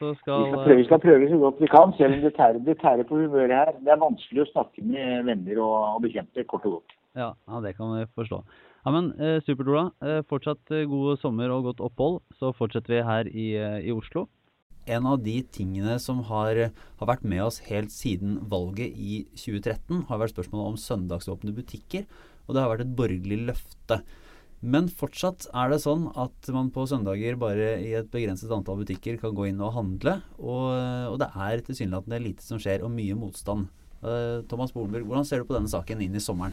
så 0.00 0.14
skal 0.16 0.46
vi 0.46 0.48
skal, 0.48 0.62
prøve, 0.64 0.78
vi 0.78 0.86
skal 0.88 1.02
prøve 1.02 1.28
så 1.28 1.38
godt 1.42 1.60
vi 1.60 1.68
kan, 1.68 1.92
selv 1.98 2.16
om 2.16 2.22
det 2.24 2.32
tærer, 2.38 2.58
det 2.64 2.76
tærer 2.80 3.04
på 3.04 3.18
humøret 3.20 3.52
her. 3.52 3.72
Det 3.84 3.92
er 3.92 4.00
vanskelig 4.00 4.46
å 4.46 4.50
snakke 4.54 4.84
med 4.86 5.26
venner 5.28 5.60
og, 5.60 5.76
og 5.94 6.02
bekjente, 6.06 6.44
kort 6.48 6.64
og 6.64 6.78
godt. 6.78 6.96
Ja, 7.18 7.32
ja, 7.34 7.60
det 7.60 7.74
kan 7.76 7.92
vi 7.92 8.06
forstå. 8.16 8.38
Ja, 8.80 8.92
men 8.94 9.10
eh, 9.20 9.38
Supert, 9.44 9.68
Ola. 9.68 9.84
Eh, 10.00 10.22
fortsatt 10.30 10.72
eh, 10.72 10.86
god 10.88 11.20
sommer 11.20 11.52
og 11.52 11.68
godt 11.68 11.82
opphold. 11.84 12.20
Så 12.40 12.54
fortsetter 12.56 12.96
vi 12.96 13.02
her 13.04 13.28
i, 13.28 13.46
eh, 13.60 13.80
i 13.90 13.92
Oslo. 13.92 14.24
En 14.88 15.04
av 15.06 15.20
de 15.20 15.36
tingene 15.52 15.98
som 16.00 16.22
har, 16.30 16.56
har, 16.72 17.10
vært 17.10 17.26
med 17.28 17.44
oss 17.44 17.60
helt 17.68 17.92
siden 17.92 18.38
valget 18.50 18.96
i 18.96 19.26
2013, 19.36 20.06
har 20.08 20.22
vært 20.22 20.32
spørsmålet 20.32 20.72
om 20.72 20.80
søndagsåpne 20.80 21.52
butikker. 21.54 22.08
Og 22.48 22.56
det 22.56 22.64
har 22.64 22.72
vært 22.72 22.86
et 22.86 22.96
borgerlig 22.96 23.42
løfte. 23.50 24.00
Men 24.60 24.90
fortsatt 24.92 25.46
er 25.56 25.70
det 25.72 25.80
sånn 25.80 26.10
at 26.20 26.48
man 26.52 26.68
på 26.74 26.84
søndager 26.88 27.38
bare 27.40 27.78
i 27.80 27.94
et 27.96 28.10
begrenset 28.12 28.50
antall 28.52 28.82
butikker 28.82 29.16
kan 29.22 29.32
gå 29.36 29.48
inn 29.48 29.62
og 29.64 29.72
handle. 29.72 30.18
Og, 30.36 30.66
og 31.14 31.16
det 31.22 31.30
er 31.32 31.62
tilsynelatende 31.64 32.20
lite 32.20 32.44
som 32.44 32.60
skjer, 32.60 32.84
og 32.84 32.92
mye 32.92 33.16
motstand. 33.16 33.70
Uh, 34.04 34.44
Thomas 34.48 34.74
Bolenburg, 34.76 35.06
hvordan 35.08 35.24
ser 35.28 35.40
du 35.40 35.48
på 35.48 35.56
denne 35.56 35.72
saken 35.72 36.04
inn 36.04 36.16
i 36.16 36.22
sommeren? 36.24 36.52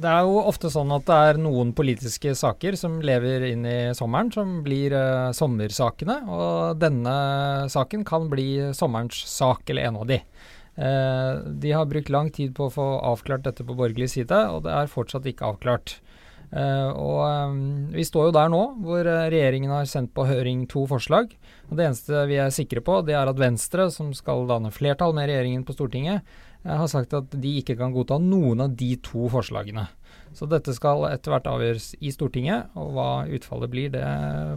Det 0.00 0.08
er 0.08 0.24
jo 0.24 0.38
ofte 0.48 0.70
sånn 0.72 0.90
at 0.94 1.04
det 1.06 1.16
er 1.28 1.40
noen 1.42 1.74
politiske 1.76 2.32
saker 2.38 2.78
som 2.78 3.00
lever 3.04 3.50
inn 3.50 3.66
i 3.68 3.78
sommeren, 3.94 4.30
som 4.34 4.60
blir 4.66 4.94
uh, 4.96 5.30
sommersakene. 5.36 6.22
Og 6.26 6.80
denne 6.80 7.14
saken 7.70 8.02
kan 8.08 8.26
bli 8.32 8.72
sommerens 8.74 9.22
sak, 9.30 9.62
eller 9.70 9.90
en 9.90 10.02
av 10.02 10.10
de. 10.10 10.22
Uh, 10.74 11.46
de 11.62 11.74
har 11.76 11.86
brukt 11.90 12.10
lang 12.10 12.34
tid 12.34 12.54
på 12.56 12.66
å 12.66 12.74
få 12.74 12.92
avklart 13.12 13.46
dette 13.46 13.66
på 13.66 13.78
borgerlig 13.78 14.10
side, 14.16 14.46
og 14.50 14.64
det 14.66 14.74
er 14.74 14.90
fortsatt 14.90 15.30
ikke 15.30 15.52
avklart. 15.54 16.00
Uh, 16.50 16.90
og 16.98 17.18
um, 17.22 17.58
Vi 17.94 18.02
står 18.02 18.26
jo 18.26 18.34
der 18.34 18.48
nå 18.50 18.60
hvor 18.82 19.06
uh, 19.06 19.28
regjeringen 19.30 19.70
har 19.70 19.86
sendt 19.86 20.10
på 20.16 20.26
høring 20.26 20.64
to 20.70 20.82
forslag. 20.90 21.30
og 21.68 21.78
Det 21.78 21.86
eneste 21.86 22.24
vi 22.26 22.40
er 22.42 22.50
sikre 22.54 22.82
på, 22.82 22.96
det 23.06 23.14
er 23.14 23.30
at 23.30 23.38
Venstre, 23.38 23.86
som 23.94 24.10
skal 24.16 24.48
danne 24.50 24.72
flertall 24.74 25.14
med 25.14 25.30
regjeringen 25.30 25.62
på 25.66 25.76
Stortinget, 25.76 26.26
uh, 26.66 26.74
har 26.82 26.90
sagt 26.90 27.14
at 27.14 27.30
de 27.30 27.54
ikke 27.62 27.78
kan 27.78 27.94
godta 27.94 28.18
noen 28.18 28.66
av 28.66 28.74
de 28.74 28.96
to 28.98 29.30
forslagene. 29.30 29.86
Så 30.34 30.50
dette 30.50 30.74
skal 30.74 31.06
etter 31.12 31.36
hvert 31.36 31.46
avgjøres 31.50 31.92
i 32.02 32.10
Stortinget, 32.14 32.74
og 32.78 32.96
hva 32.98 33.10
utfallet 33.30 33.70
blir, 33.70 33.94
det 33.94 34.04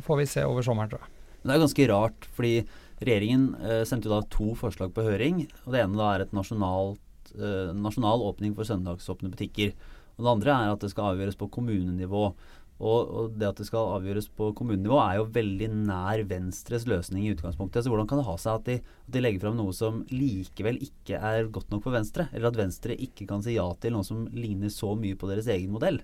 får 0.06 0.24
vi 0.24 0.30
se 0.34 0.50
over 0.50 0.66
sommeren, 0.66 0.90
tror 0.90 1.06
jeg. 1.06 1.14
Det 1.44 1.54
er 1.54 1.62
ganske 1.62 1.88
rart, 1.92 2.28
fordi 2.34 2.54
regjeringen 3.04 3.48
sendte 3.90 4.08
jo 4.08 4.14
da 4.14 4.22
to 4.32 4.54
forslag 4.58 4.94
på 4.96 5.06
høring. 5.06 5.42
og 5.66 5.74
Det 5.74 5.82
ene 5.82 5.98
da 6.00 6.12
er 6.14 6.24
et 6.24 6.36
nasjonalt, 6.38 7.02
nasjonal 7.76 8.22
åpning 8.30 8.54
for 8.56 8.70
søndagsåpne 8.70 9.34
butikker. 9.34 9.74
Og 10.18 10.26
det 10.26 10.34
andre 10.34 10.58
er 10.58 10.74
at 10.74 10.84
det 10.84 10.92
skal 10.94 11.14
avgjøres 11.14 11.40
på 11.40 11.50
kommunenivå. 11.54 12.26
Og, 12.84 13.36
det 13.38 13.48
at 13.48 13.60
det 13.62 13.68
skal 13.68 13.94
avgjøres 13.96 14.28
på 14.36 14.50
kommunenivå 14.58 14.98
er 15.00 15.20
jo 15.20 15.28
veldig 15.36 15.70
nær 15.88 16.24
Venstres 16.28 16.88
løsning 16.90 17.28
i 17.28 17.34
utgangspunktet. 17.36 17.86
Så 17.86 17.94
hvordan 17.94 18.10
kan 18.10 18.20
det 18.20 18.28
ha 18.28 18.36
seg 18.42 18.58
at 18.58 18.66
de, 18.68 18.80
at 18.82 19.14
de 19.16 19.22
legger 19.24 19.46
fram 19.46 19.60
noe 19.60 19.76
som 19.78 20.02
likevel 20.12 20.82
ikke 20.84 21.22
er 21.22 21.48
godt 21.54 21.72
nok 21.72 21.86
for 21.86 21.96
Venstre? 21.96 22.28
Eller 22.34 22.50
at 22.50 22.60
Venstre 22.60 22.98
ikke 22.98 23.30
kan 23.30 23.46
si 23.46 23.56
ja 23.56 23.70
til 23.80 23.96
noe 23.96 24.08
som 24.08 24.26
ligner 24.36 24.74
så 24.74 24.94
mye 25.00 25.20
på 25.20 25.30
deres 25.32 25.48
egen 25.54 25.72
modell? 25.76 26.02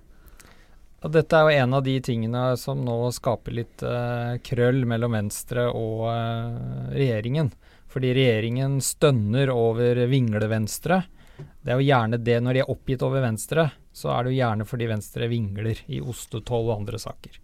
Og 0.99 1.13
dette 1.15 1.35
er 1.35 1.47
jo 1.47 1.59
en 1.63 1.75
av 1.77 1.83
de 1.85 1.95
tingene 2.03 2.41
som 2.59 2.81
nå 2.83 2.97
skaper 3.15 3.55
litt 3.55 3.83
uh, 3.87 4.35
krøll 4.43 4.83
mellom 4.87 5.15
Venstre 5.15 5.69
og 5.71 6.09
uh, 6.11 6.89
regjeringen. 6.91 7.53
Fordi 7.89 8.11
regjeringen 8.13 8.77
stønner 8.83 9.51
over 9.53 10.03
vingle-Venstre. 10.11 11.01
Det 11.39 11.73
er 11.73 11.79
jo 11.79 11.87
gjerne 11.89 12.19
det 12.23 12.39
når 12.43 12.57
de 12.57 12.61
er 12.63 12.73
oppgitt 12.73 13.05
over 13.05 13.23
Venstre 13.23 13.69
så 13.99 14.13
er 14.13 14.25
det 14.25 14.33
jo 14.33 14.39
gjerne 14.39 14.67
fordi 14.67 14.89
Venstre 14.89 15.29
vingler 15.31 15.79
i 15.91 15.99
ostetoll 16.01 16.69
og 16.69 16.75
andre 16.79 16.99
saker. 17.01 17.39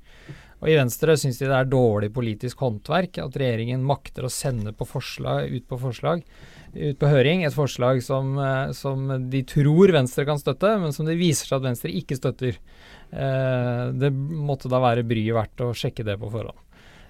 Og 0.63 0.69
I 0.71 0.77
Venstre 0.77 1.17
syns 1.19 1.38
de 1.41 1.49
det 1.49 1.55
er 1.58 1.67
dårlig 1.67 2.10
politisk 2.15 2.62
håndverk 2.63 3.19
at 3.21 3.38
regjeringen 3.38 3.84
makter 3.86 4.25
å 4.25 4.31
sende 4.31 4.71
på 4.73 4.88
forslag, 4.88 5.51
ut 5.51 5.65
på 5.69 5.79
forslag, 5.81 6.23
ut 6.75 6.99
på 7.01 7.10
høring, 7.12 7.43
et 7.43 7.55
forslag 7.55 7.99
som, 8.03 8.38
eh, 8.39 8.71
som, 8.77 9.10
de 9.29 9.41
tror 9.47 9.93
Venstre 9.93 10.25
kan 10.27 10.39
støtte, 10.41 10.71
men 10.81 10.95
som 10.95 11.10
det 11.10 11.19
viser 11.19 11.49
seg 11.49 11.60
at 11.60 11.67
Venstre 11.67 11.91
ikke 11.91 12.17
støtter. 12.17 12.62
Eh, 13.12 13.84
det 13.99 14.13
måtte 14.15 14.71
da 14.71 14.79
være 14.84 15.05
bryet 15.08 15.36
verdt 15.36 15.65
å 15.65 15.73
sjekke 15.75 16.08
det 16.08 16.15
på 16.21 16.31
forhånd. 16.31 16.62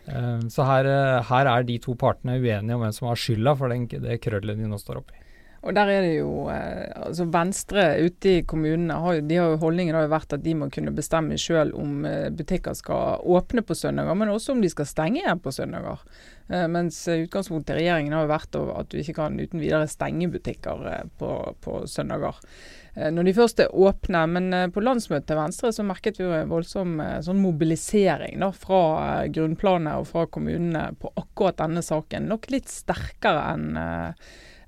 Eh, 0.09 0.49
så 0.51 0.65
her, 0.65 0.89
her, 1.29 1.51
er 1.53 1.69
de 1.69 1.77
to 1.85 1.95
partene 2.01 2.39
uenige 2.41 2.75
om 2.75 2.81
hvem 2.81 2.97
som 2.97 3.11
har 3.11 3.21
skylda 3.21 3.55
for 3.61 3.71
den, 3.71 3.85
det 3.87 4.19
krøllet 4.25 4.57
de 4.57 4.73
nå 4.73 4.81
står 4.81 5.03
oppi. 5.03 5.21
Og 5.65 5.73
der 5.73 5.89
er 5.89 6.03
det 6.05 6.13
jo 6.19 6.45
eh, 6.53 6.91
altså 6.93 7.25
Venstre 7.33 7.87
ute 8.05 8.35
i 8.35 8.43
kommunene 8.45 8.99
har, 9.01 9.17
de 9.25 9.39
har 9.41 9.55
jo 9.55 9.61
holdningen 9.63 9.97
har 9.97 10.05
jo 10.05 10.13
vært 10.13 10.35
at 10.37 10.43
de 10.45 10.53
må 10.57 10.69
kunne 10.73 10.93
bestemme 10.93 11.39
sjøl 11.41 11.73
om 11.73 12.05
eh, 12.05 12.29
butikker 12.29 12.77
skal 12.77 13.25
åpne 13.25 13.65
på 13.65 13.77
søndager, 13.77 14.13
men 14.13 14.33
også 14.33 14.53
om 14.53 14.61
de 14.61 14.69
skal 14.69 14.89
stenge 14.89 15.23
igjen 15.23 15.41
på 15.41 15.55
søndager. 15.55 16.05
Eh, 16.53 16.67
mens 16.69 17.01
utgangspunktet 17.09 17.71
til 17.71 17.81
regjeringen 17.81 18.13
har 18.13 18.27
jo 18.27 18.33
vært 18.35 18.61
at 18.61 18.93
du 18.93 18.99
ikke 19.01 19.17
kan 19.17 19.41
uten 19.41 19.63
videre 19.63 19.89
stenge 19.89 20.29
butikker 20.35 20.85
på, 21.17 21.33
på 21.65 21.81
søndager. 21.89 22.37
Når 22.95 23.25
de 23.27 23.31
først 23.35 23.59
er 23.59 23.73
åpne. 23.75 24.21
Men 24.31 24.53
på 24.71 24.79
landsmøtet 24.79 25.25
til 25.27 25.35
Venstre 25.35 25.73
så 25.75 25.83
merket 25.83 26.15
vi 26.15 26.23
jo 26.23 26.31
en 26.31 26.47
voldsom 26.47 26.93
sånn 27.25 27.41
mobilisering 27.43 28.39
da, 28.39 28.53
fra 28.55 29.25
grunnplanet 29.27 29.99
og 29.99 30.07
fra 30.13 30.23
kommunene 30.31 30.93
på 31.01 31.11
akkurat 31.19 31.59
denne 31.59 31.83
saken. 31.83 32.29
Nok 32.31 32.47
litt 32.55 32.71
sterkere 32.71 33.49
enn 33.51 33.67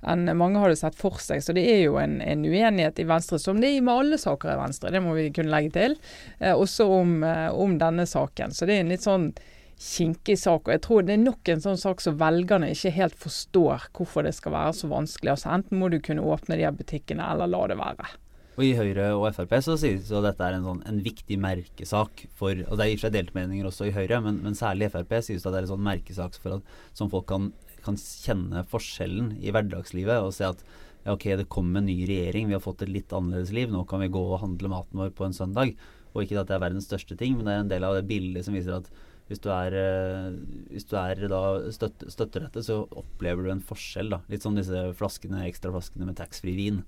enn 0.02 0.30
mange 0.38 0.62
hadde 0.62 0.78
sett 0.78 0.98
for 0.98 1.18
seg. 1.22 1.42
Så 1.44 1.54
det 1.56 1.64
er 1.70 1.82
jo 1.84 1.98
en, 2.00 2.18
en, 2.22 2.44
uenighet 2.46 3.00
i 3.02 3.06
Venstre, 3.08 3.40
som 3.42 3.60
det 3.60 3.72
er 3.72 3.84
med 3.84 3.94
alle 3.94 4.18
saker 4.20 4.54
i 4.54 4.58
Venstre. 4.60 4.92
Det 4.94 5.02
må 5.04 5.14
vi 5.18 5.28
kunne 5.34 5.54
legge 5.54 5.74
til. 5.76 5.96
Eh, 6.38 6.54
også 6.54 6.88
om, 7.00 7.22
eh, 7.26 7.48
om, 7.50 7.78
denne 7.80 8.06
saken. 8.08 8.54
Så 8.54 8.68
det 8.68 8.76
er 8.76 8.84
en 8.84 8.94
litt 8.94 9.06
sånn 9.06 9.32
kinkig 9.78 10.38
sak. 10.40 10.66
Og 10.66 10.74
jeg 10.74 10.84
tror 10.86 11.04
det 11.06 11.16
er 11.16 11.24
nok 11.24 11.50
en 11.52 11.62
sånn 11.64 11.80
sak 11.80 12.02
som 12.02 12.18
velgerne 12.20 12.72
ikke 12.74 12.94
helt 12.96 13.18
forstår 13.18 13.90
hvorfor 13.96 14.26
det 14.26 14.34
skal 14.38 14.56
være 14.56 14.78
så 14.80 14.90
vanskelig. 14.90 15.34
Altså 15.36 15.52
Enten 15.54 15.82
må 15.82 15.90
du 15.92 16.00
kunne 16.02 16.24
åpne 16.26 16.58
de 16.58 16.66
her 16.66 16.74
butikkene, 16.74 17.26
eller 17.34 17.50
la 17.50 17.66
det 17.70 17.78
være. 17.78 18.16
Og 18.58 18.64
I 18.66 18.72
Høyre 18.74 19.12
og 19.14 19.28
Frp 19.36 19.52
så 19.62 19.76
sies 19.78 20.08
at 20.10 20.24
dette 20.26 20.42
er 20.42 20.56
en, 20.56 20.64
sånn, 20.66 20.80
en 20.90 20.98
viktig 21.04 21.36
merkesak 21.38 22.24
for 22.34 22.58
og 22.66 22.74
Det 22.74 22.82
er 22.82 22.90
i 22.90 22.96
og 22.96 22.98
for 22.98 23.06
seg 23.06 23.14
delte 23.14 23.36
meninger 23.36 23.68
også 23.68 23.86
i 23.86 23.92
Høyre, 23.94 24.18
men, 24.24 24.40
men 24.42 24.58
særlig 24.58 24.88
i 24.88 24.92
Frp 24.96 25.14
sies 25.22 25.44
det 25.44 25.46
at 25.46 25.54
det 25.54 25.60
er 25.60 25.68
en 25.68 25.74
sånn 25.76 25.86
merkesak 25.86 26.40
at, 26.42 26.72
som 26.98 27.12
folk 27.12 27.28
kan 27.30 27.52
kan 27.88 27.98
kjenne 27.98 28.64
forskjellen 28.70 29.34
i 29.42 29.52
hverdagslivet 29.54 30.22
og 30.22 30.34
se 30.36 30.46
at 30.52 30.62
ja, 31.04 31.14
ok, 31.14 31.30
det 31.40 31.50
kommer 31.52 31.80
en 31.80 31.88
ny 31.88 32.02
regjering, 32.08 32.48
vi 32.50 32.56
har 32.56 32.64
fått 32.64 32.84
et 32.84 32.92
litt 32.92 33.12
annerledes 33.16 33.52
liv, 33.54 33.70
nå 33.72 33.84
kan 33.88 34.02
vi 34.02 34.10
gå 34.12 34.20
og 34.20 34.42
handle 34.42 34.70
maten 34.72 35.00
vår 35.00 35.14
på 35.16 35.28
en 35.28 35.36
søndag. 35.36 35.76
Og 36.14 36.24
ikke 36.24 36.40
at 36.40 36.50
det 36.50 36.56
er 36.56 36.64
verdens 36.64 36.88
største 36.88 37.16
ting, 37.20 37.36
men 37.36 37.46
det 37.46 37.54
er 37.54 37.62
en 37.62 37.70
del 37.70 37.86
av 37.86 37.94
det 37.96 38.08
bildet 38.08 38.46
som 38.46 38.56
viser 38.56 38.78
at 38.78 38.88
hvis 39.28 39.42
du 39.44 39.50
er, 39.52 39.74
eh, 39.76 40.36
hvis 40.72 40.86
du 40.88 40.94
er 40.96 41.20
da 41.28 41.40
støt, 41.74 42.06
støtter 42.08 42.46
dette, 42.46 42.62
så 42.64 42.80
opplever 42.96 43.44
du 43.44 43.50
en 43.52 43.64
forskjell. 43.64 44.08
da. 44.14 44.22
Litt 44.32 44.44
som 44.44 44.56
disse 44.56 44.86
flaskene, 44.96 45.44
ekstra 45.44 45.72
flaskene 45.74 46.08
med 46.08 46.16
taxfree 46.16 46.56
vin. 46.56 46.82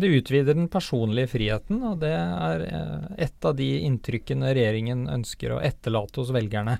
Det 0.00 0.10
utvider 0.12 0.54
den 0.54 0.68
personlige 0.68 1.32
friheten, 1.32 1.80
og 1.88 2.02
det 2.04 2.12
er 2.12 2.66
eh, 2.68 3.06
et 3.28 3.48
av 3.48 3.56
de 3.56 3.70
inntrykkene 3.88 4.52
regjeringen 4.52 5.08
ønsker 5.08 5.56
å 5.56 5.62
etterlate 5.64 6.20
hos 6.20 6.34
velgerne 6.36 6.76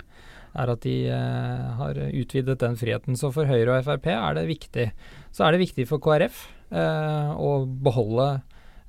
er 0.59 0.73
at 0.73 0.83
de 0.85 0.95
eh, 1.13 1.67
har 1.79 1.99
utvidet 2.09 2.59
den 2.63 2.79
friheten. 2.79 3.19
Så 3.19 3.31
for 3.35 3.49
Høyre 3.49 3.79
og 3.79 3.87
Frp 3.87 4.11
er 4.15 4.37
det 4.39 4.49
viktig. 4.51 4.89
Så 5.35 5.47
er 5.47 5.55
det 5.55 5.63
viktig 5.63 5.87
for 5.91 6.03
KrF 6.03 6.43
eh, 6.75 7.31
å 7.37 7.53
beholde 7.67 8.29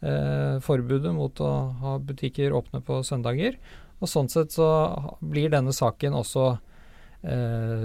eh, 0.02 0.58
forbudet 0.64 1.14
mot 1.18 1.44
å 1.44 1.54
ha 1.84 1.96
butikker 2.02 2.56
åpne 2.58 2.84
på 2.86 3.02
søndager. 3.08 3.60
Og 4.02 4.10
sånn 4.10 4.32
sett 4.34 4.54
så 4.56 4.68
blir 5.22 5.54
denne 5.54 5.74
saken 5.76 6.18
også 6.24 6.52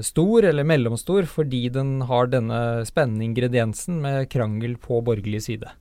stor, 0.01 0.47
eller 0.49 0.65
mellomstor, 0.65 1.27
fordi 1.29 1.67
den 1.69 1.99
har 2.09 2.31
denne 2.33 2.87
spennende 2.89 3.27
ingrediensen 3.27 3.99
med 4.01 4.31
krangel 4.33 4.79
på 4.81 5.03
borgerlig 5.05 5.43
side. 5.45 5.75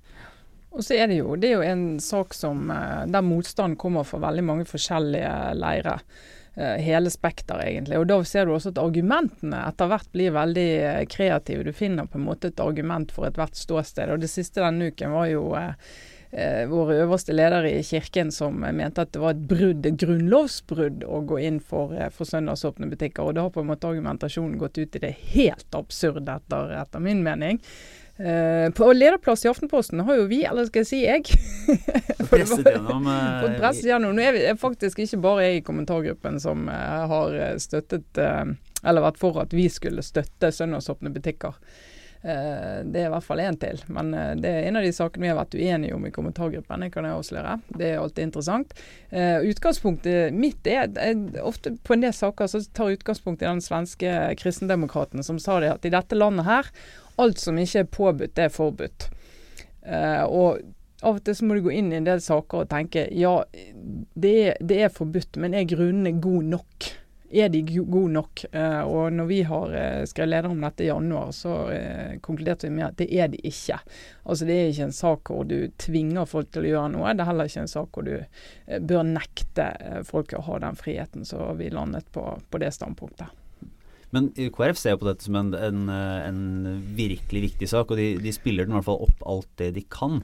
Og 0.76 0.84
så 0.84 0.98
er 0.98 1.08
det 1.08 1.22
jo, 1.22 1.38
det 1.40 1.54
er 1.54 1.62
jo 1.62 1.64
en 1.64 1.86
sak 2.04 2.36
som, 2.36 2.68
der 2.68 3.24
motstand 3.24 3.78
kommer 3.80 4.04
fra 4.04 4.20
veldig 4.26 4.44
mange 4.44 4.68
forskjellige 4.68 5.32
leirer. 5.56 6.04
Eh, 6.58 6.76
hele 6.82 7.10
spekter, 7.10 7.60
egentlig. 7.60 7.98
Og 8.00 8.08
da 8.08 8.16
ser 8.24 8.46
du 8.48 8.54
også 8.56 8.72
at 8.72 8.80
argumentene 8.80 9.60
etter 9.68 9.90
hvert 9.92 10.08
blir 10.16 10.32
veldig 10.32 10.70
eh, 10.80 11.02
kreative. 11.12 11.66
Du 11.68 11.76
finner 11.76 12.08
på 12.08 12.16
en 12.16 12.24
måte 12.30 12.48
et 12.48 12.62
argument 12.64 13.12
for 13.12 13.28
ethvert 13.28 13.60
ståsted. 13.60 14.14
Og 14.14 14.22
det 14.24 14.30
siste 14.32 14.64
denne 14.64 14.88
uken 14.88 15.12
var 15.12 15.28
jo 15.28 15.50
eh, 15.60 15.74
eh, 16.32 16.62
vår 16.72 16.94
øverste 17.02 17.36
leder 17.36 17.68
i 17.68 17.84
kirken 17.84 18.32
som 18.32 18.64
mente 18.64 19.04
at 19.04 19.12
det 19.12 19.20
var 19.26 19.36
et 19.36 19.44
brudd, 19.52 19.84
et 19.84 20.00
grunnlovsbrudd 20.00 21.04
å 21.04 21.20
gå 21.28 21.42
inn 21.44 21.60
for, 21.60 21.92
for 22.16 22.32
søndagsåpne 22.32 22.88
butikker. 22.94 23.28
Og 23.28 23.36
da 23.36 23.50
har 23.50 23.52
på 23.52 23.66
en 23.66 23.74
måte 23.74 23.92
argumentasjonen 23.92 24.56
gått 24.62 24.80
ut 24.80 24.96
i 24.96 25.04
det 25.10 25.12
helt 25.36 25.76
absurde, 25.76 26.40
etter, 26.40 26.72
etter 26.80 27.04
min 27.04 27.20
mening. 27.28 27.60
Uh, 28.20 28.72
på 28.72 28.94
lederplass 28.94 29.46
i 29.46 29.50
Aftenposten 29.52 30.00
har 30.00 30.16
jo 30.16 30.28
vi, 30.32 30.46
eller 30.48 30.70
skal 30.70 30.86
jeg 30.86 30.88
si 30.88 31.00
jeg 31.04 31.26
Presset 32.30 32.70
gjennom. 32.70 33.10
Uh, 33.12 33.50
presset 33.60 33.90
gjennom. 33.90 34.16
Nå 34.16 34.24
er 34.24 34.38
vi 34.38 34.46
faktisk 34.60 35.02
ikke 35.04 35.20
bare 35.26 35.50
jeg 35.50 35.58
i 35.58 35.66
kommentargruppen 35.68 36.40
som 36.40 36.70
uh, 36.72 37.04
har 37.12 37.36
støttet 37.60 38.16
Eller 38.16 39.04
vært 39.04 39.20
for 39.20 39.42
at 39.44 39.52
vi 39.56 39.68
skulle 39.68 40.06
støtte 40.06 40.54
søndagsåpne 40.54 41.12
butikker. 41.12 41.60
det 42.26 43.00
er 43.02 43.08
i 43.08 43.12
hvert 43.14 43.26
fall 43.26 43.42
én 43.42 43.58
til. 43.62 43.82
Men 43.94 44.12
det 44.42 44.50
er 44.50 44.68
en 44.68 44.78
av 44.80 44.86
de 44.86 44.92
sakene 44.94 45.26
vi 45.26 45.30
har 45.30 45.38
vært 45.38 45.58
uenige 45.58 45.94
om 45.94 46.06
i 46.06 46.12
kommentargruppen. 46.14 46.86
Det 46.86 46.92
kan 46.94 47.06
jeg 47.06 47.18
avsløre. 47.18 47.56
Det 47.70 47.90
er 47.90 48.02
alltid 48.02 48.24
interessant. 48.24 48.74
utgangspunktet 49.12 50.34
mitt 50.34 50.70
er, 50.70 50.90
ofte 51.42 51.76
på 51.84 51.94
en 51.94 52.06
del 52.06 52.14
saker 52.14 52.50
så 52.50 52.62
tar 52.74 52.94
utgangspunkt 52.96 53.42
i 53.42 53.50
den 53.50 53.62
svenske 53.62 54.14
kristendemokraten 54.42 55.26
som 55.26 55.42
sa 55.42 55.60
det 55.62 55.74
at 55.74 55.86
i 55.86 55.94
dette 55.94 56.18
landet 56.18 56.46
her 56.46 56.70
alt 57.22 57.40
som 57.42 57.60
ikke 57.60 57.84
er 57.84 57.92
påbudt, 57.92 58.36
det 58.36 58.48
er 58.48 58.54
forbudt. 58.54 59.08
Uh, 59.86 60.26
og 60.26 61.06
av 61.06 61.20
og 61.20 61.24
til 61.26 61.38
så 61.38 61.46
må 61.46 61.58
du 61.58 61.66
gå 61.68 61.74
inn 61.76 61.92
i 61.94 62.00
en 62.00 62.08
del 62.08 62.22
saker 62.24 62.64
og 62.64 62.70
tenke 62.72 63.06
ja, 63.14 63.38
det 64.18 64.38
det 64.66 64.80
er 64.88 64.94
forbudt, 64.94 65.38
men 65.42 65.54
er 65.54 65.68
grunnene 65.70 66.16
gode 66.22 66.48
nok? 66.56 66.88
Er 67.36 67.50
de 67.52 67.62
gode 67.66 68.14
nok? 68.14 68.46
Uh, 68.54 68.82
og 68.88 69.14
når 69.14 69.30
vi 69.30 69.40
har 69.46 69.76
uh, 69.76 70.02
skrevet 70.08 70.32
leder 70.32 70.50
om 70.50 70.66
dette 70.66 70.86
i 70.86 70.90
januar, 70.90 71.32
så 71.36 71.56
konkluderte 72.26 72.70
vi 72.70 72.76
med 72.78 72.88
at 72.90 73.00
det 73.02 73.10
er 73.14 73.32
de 73.34 73.42
ikke. 73.46 73.80
Altså 74.24 74.50
Det 74.50 74.58
er 74.58 74.74
ikke 74.74 74.90
en 74.90 75.00
sak 75.00 75.32
hvor 75.32 75.48
du 75.50 75.58
tvinger 75.82 76.30
folk 76.30 76.52
til 76.52 76.66
å 76.66 76.74
gjøre 76.74 76.94
noe. 76.98 77.14
Det 77.14 77.26
er 77.26 77.32
heller 77.32 77.52
ikke 77.52 77.66
en 77.66 77.74
sak 77.76 77.96
hvor 77.96 78.08
du 78.08 78.84
bør 78.92 79.08
nekte 79.10 79.72
folk 80.08 80.36
å 80.38 80.46
ha 80.50 80.62
den 80.68 80.80
friheten. 80.80 81.26
Så 81.28 81.52
vi 81.60 81.74
landet 81.74 82.08
på, 82.16 82.30
på 82.50 82.62
det 82.62 82.72
standpunktet. 82.78 83.45
Men 84.16 84.32
KrF 84.32 84.80
ser 84.80 84.96
jo 84.96 85.02
på 85.04 85.10
dette 85.10 85.28
som 85.28 85.36
en, 85.40 85.52
en, 85.60 85.86
en 85.92 86.42
virkelig 86.96 87.50
viktig 87.50 87.70
sak, 87.72 87.92
og 87.92 88.00
de, 88.00 88.14
de, 88.24 88.36
spiller 88.36 88.66
den 88.66 88.76
i 88.76 88.80
hvert 88.80 88.88
fall 88.88 89.04
opp 89.08 89.26
alt 89.28 89.50
det 89.60 89.74
de 89.76 89.84
kan. 89.92 90.22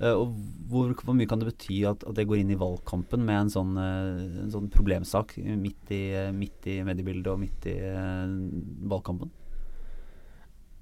Uh, 0.00 0.10
og 0.10 0.32
hvor, 0.70 0.90
hvor, 1.04 1.14
mye 1.14 1.28
kan 1.30 1.38
det 1.38 1.52
bety 1.52 1.84
at, 1.86 2.02
at, 2.02 2.16
det 2.16 2.26
går 2.26 2.40
inn 2.40 2.50
i 2.50 2.58
valgkampen 2.58 3.22
med 3.22 3.44
en 3.44 3.52
sånn, 3.52 3.76
uh, 3.78 4.42
en 4.42 4.50
sånn 4.50 4.66
problemsak 4.72 5.36
midt 5.38 5.92
i, 5.94 6.04
midt 6.34 6.70
i, 6.72 6.80
mediebildet 6.86 7.30
og 7.30 7.42
midt 7.44 7.68
i 7.70 7.78
valgkampen? 8.90 9.30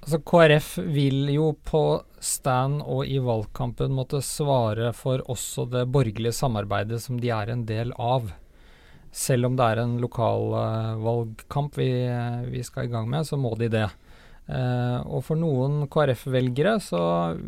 Altså 0.03 0.19
KrF 0.27 0.71
vil 0.91 1.29
jo 1.31 1.53
på 1.63 1.83
stand 2.19 2.81
og 2.83 3.07
i 3.07 3.21
valgkampen 3.23 3.93
måtte 3.95 4.19
svare 4.27 4.91
for 4.99 5.23
også 5.31 5.69
det 5.71 5.85
borgerlige 5.95 6.35
samarbeidet 6.35 6.99
som 7.05 7.21
de 7.23 7.31
er 7.31 7.53
en 7.53 7.63
del 7.69 7.95
av 7.95 8.33
selv 9.13 9.51
om 9.51 9.57
det 9.59 9.67
er 9.69 9.83
en 9.83 9.99
lokalvalgkamp 10.01 11.77
uh, 11.77 11.81
vi, 11.81 11.91
vi, 12.55 12.63
skal 12.65 12.89
i 12.89 12.93
gang 12.93 13.11
med, 13.13 13.29
så 13.29 13.37
må 13.41 13.53
de 13.61 13.69
det. 13.73 13.85
Uh, 14.49 14.99
og 15.07 15.21
for 15.27 15.39
noen 15.39 15.85
KrF-velgere 15.93 16.79
så 16.83 17.03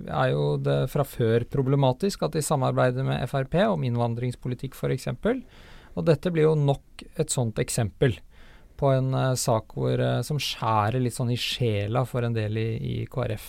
er 0.04 0.28
jo 0.34 0.44
det 0.62 0.84
fra 0.92 1.06
før 1.08 1.46
problematisk 1.50 2.22
at 2.26 2.36
de 2.36 2.44
samarbeider 2.44 3.06
med 3.06 3.24
Frp 3.30 3.56
om 3.66 3.88
innvandringspolitikk 3.88 4.76
f.eks. 4.76 5.10
Og 5.94 6.06
dette 6.06 6.32
blir 6.34 6.50
jo 6.50 6.54
nok 6.58 7.04
et 7.16 7.32
sånt 7.32 7.58
eksempel 7.62 8.18
på 8.78 8.90
en 8.90 9.14
sak 9.38 9.76
hvor, 9.78 10.00
som 10.26 10.40
skjærer 10.42 10.98
litt 10.98 11.14
sånn 11.14 11.30
i 11.30 11.38
sjela 11.38 12.02
for 12.08 12.26
en 12.26 12.34
del 12.34 12.58
i, 12.58 12.70
i 12.76 12.96
KrF. 13.06 13.46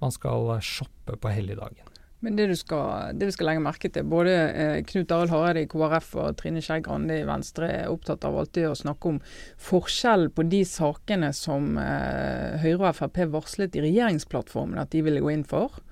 Man 0.00 0.14
skal 0.14 0.56
shoppe 0.64 1.18
på 1.20 1.32
helligdagen. 1.32 1.93
Men 2.24 2.38
det 2.38 2.46
du, 2.48 2.54
skal, 2.56 3.12
det 3.18 3.28
du 3.28 3.34
skal 3.34 3.50
legge 3.50 3.62
merke 3.64 3.90
til, 3.92 4.06
både 4.08 4.32
eh, 4.32 4.78
Knut 4.88 5.12
Arild 5.12 5.32
Hareide 5.34 5.64
i 5.66 5.68
KrF 5.68 6.14
og 6.22 6.38
Trine 6.40 6.62
Skei 6.64 6.80
Grande 6.84 7.18
i 7.20 7.26
Venstre 7.28 7.68
er 7.68 7.90
opptatt 7.92 8.24
av 8.24 8.38
alltid 8.40 8.70
å 8.70 8.78
snakke 8.80 9.10
om 9.12 9.18
forskjell 9.60 10.30
på 10.32 10.46
de 10.48 10.62
sakene 10.68 11.34
som 11.36 11.76
eh, 11.80 12.56
Høyre 12.64 12.94
og 12.94 12.96
Frp 12.96 13.26
varslet 13.34 13.76
i 13.76 13.84
regjeringsplattformen 13.84 14.80
at 14.80 14.94
de 14.94 15.04
ville 15.04 15.20
gå 15.20 15.34
inn 15.34 15.44
for 15.48 15.82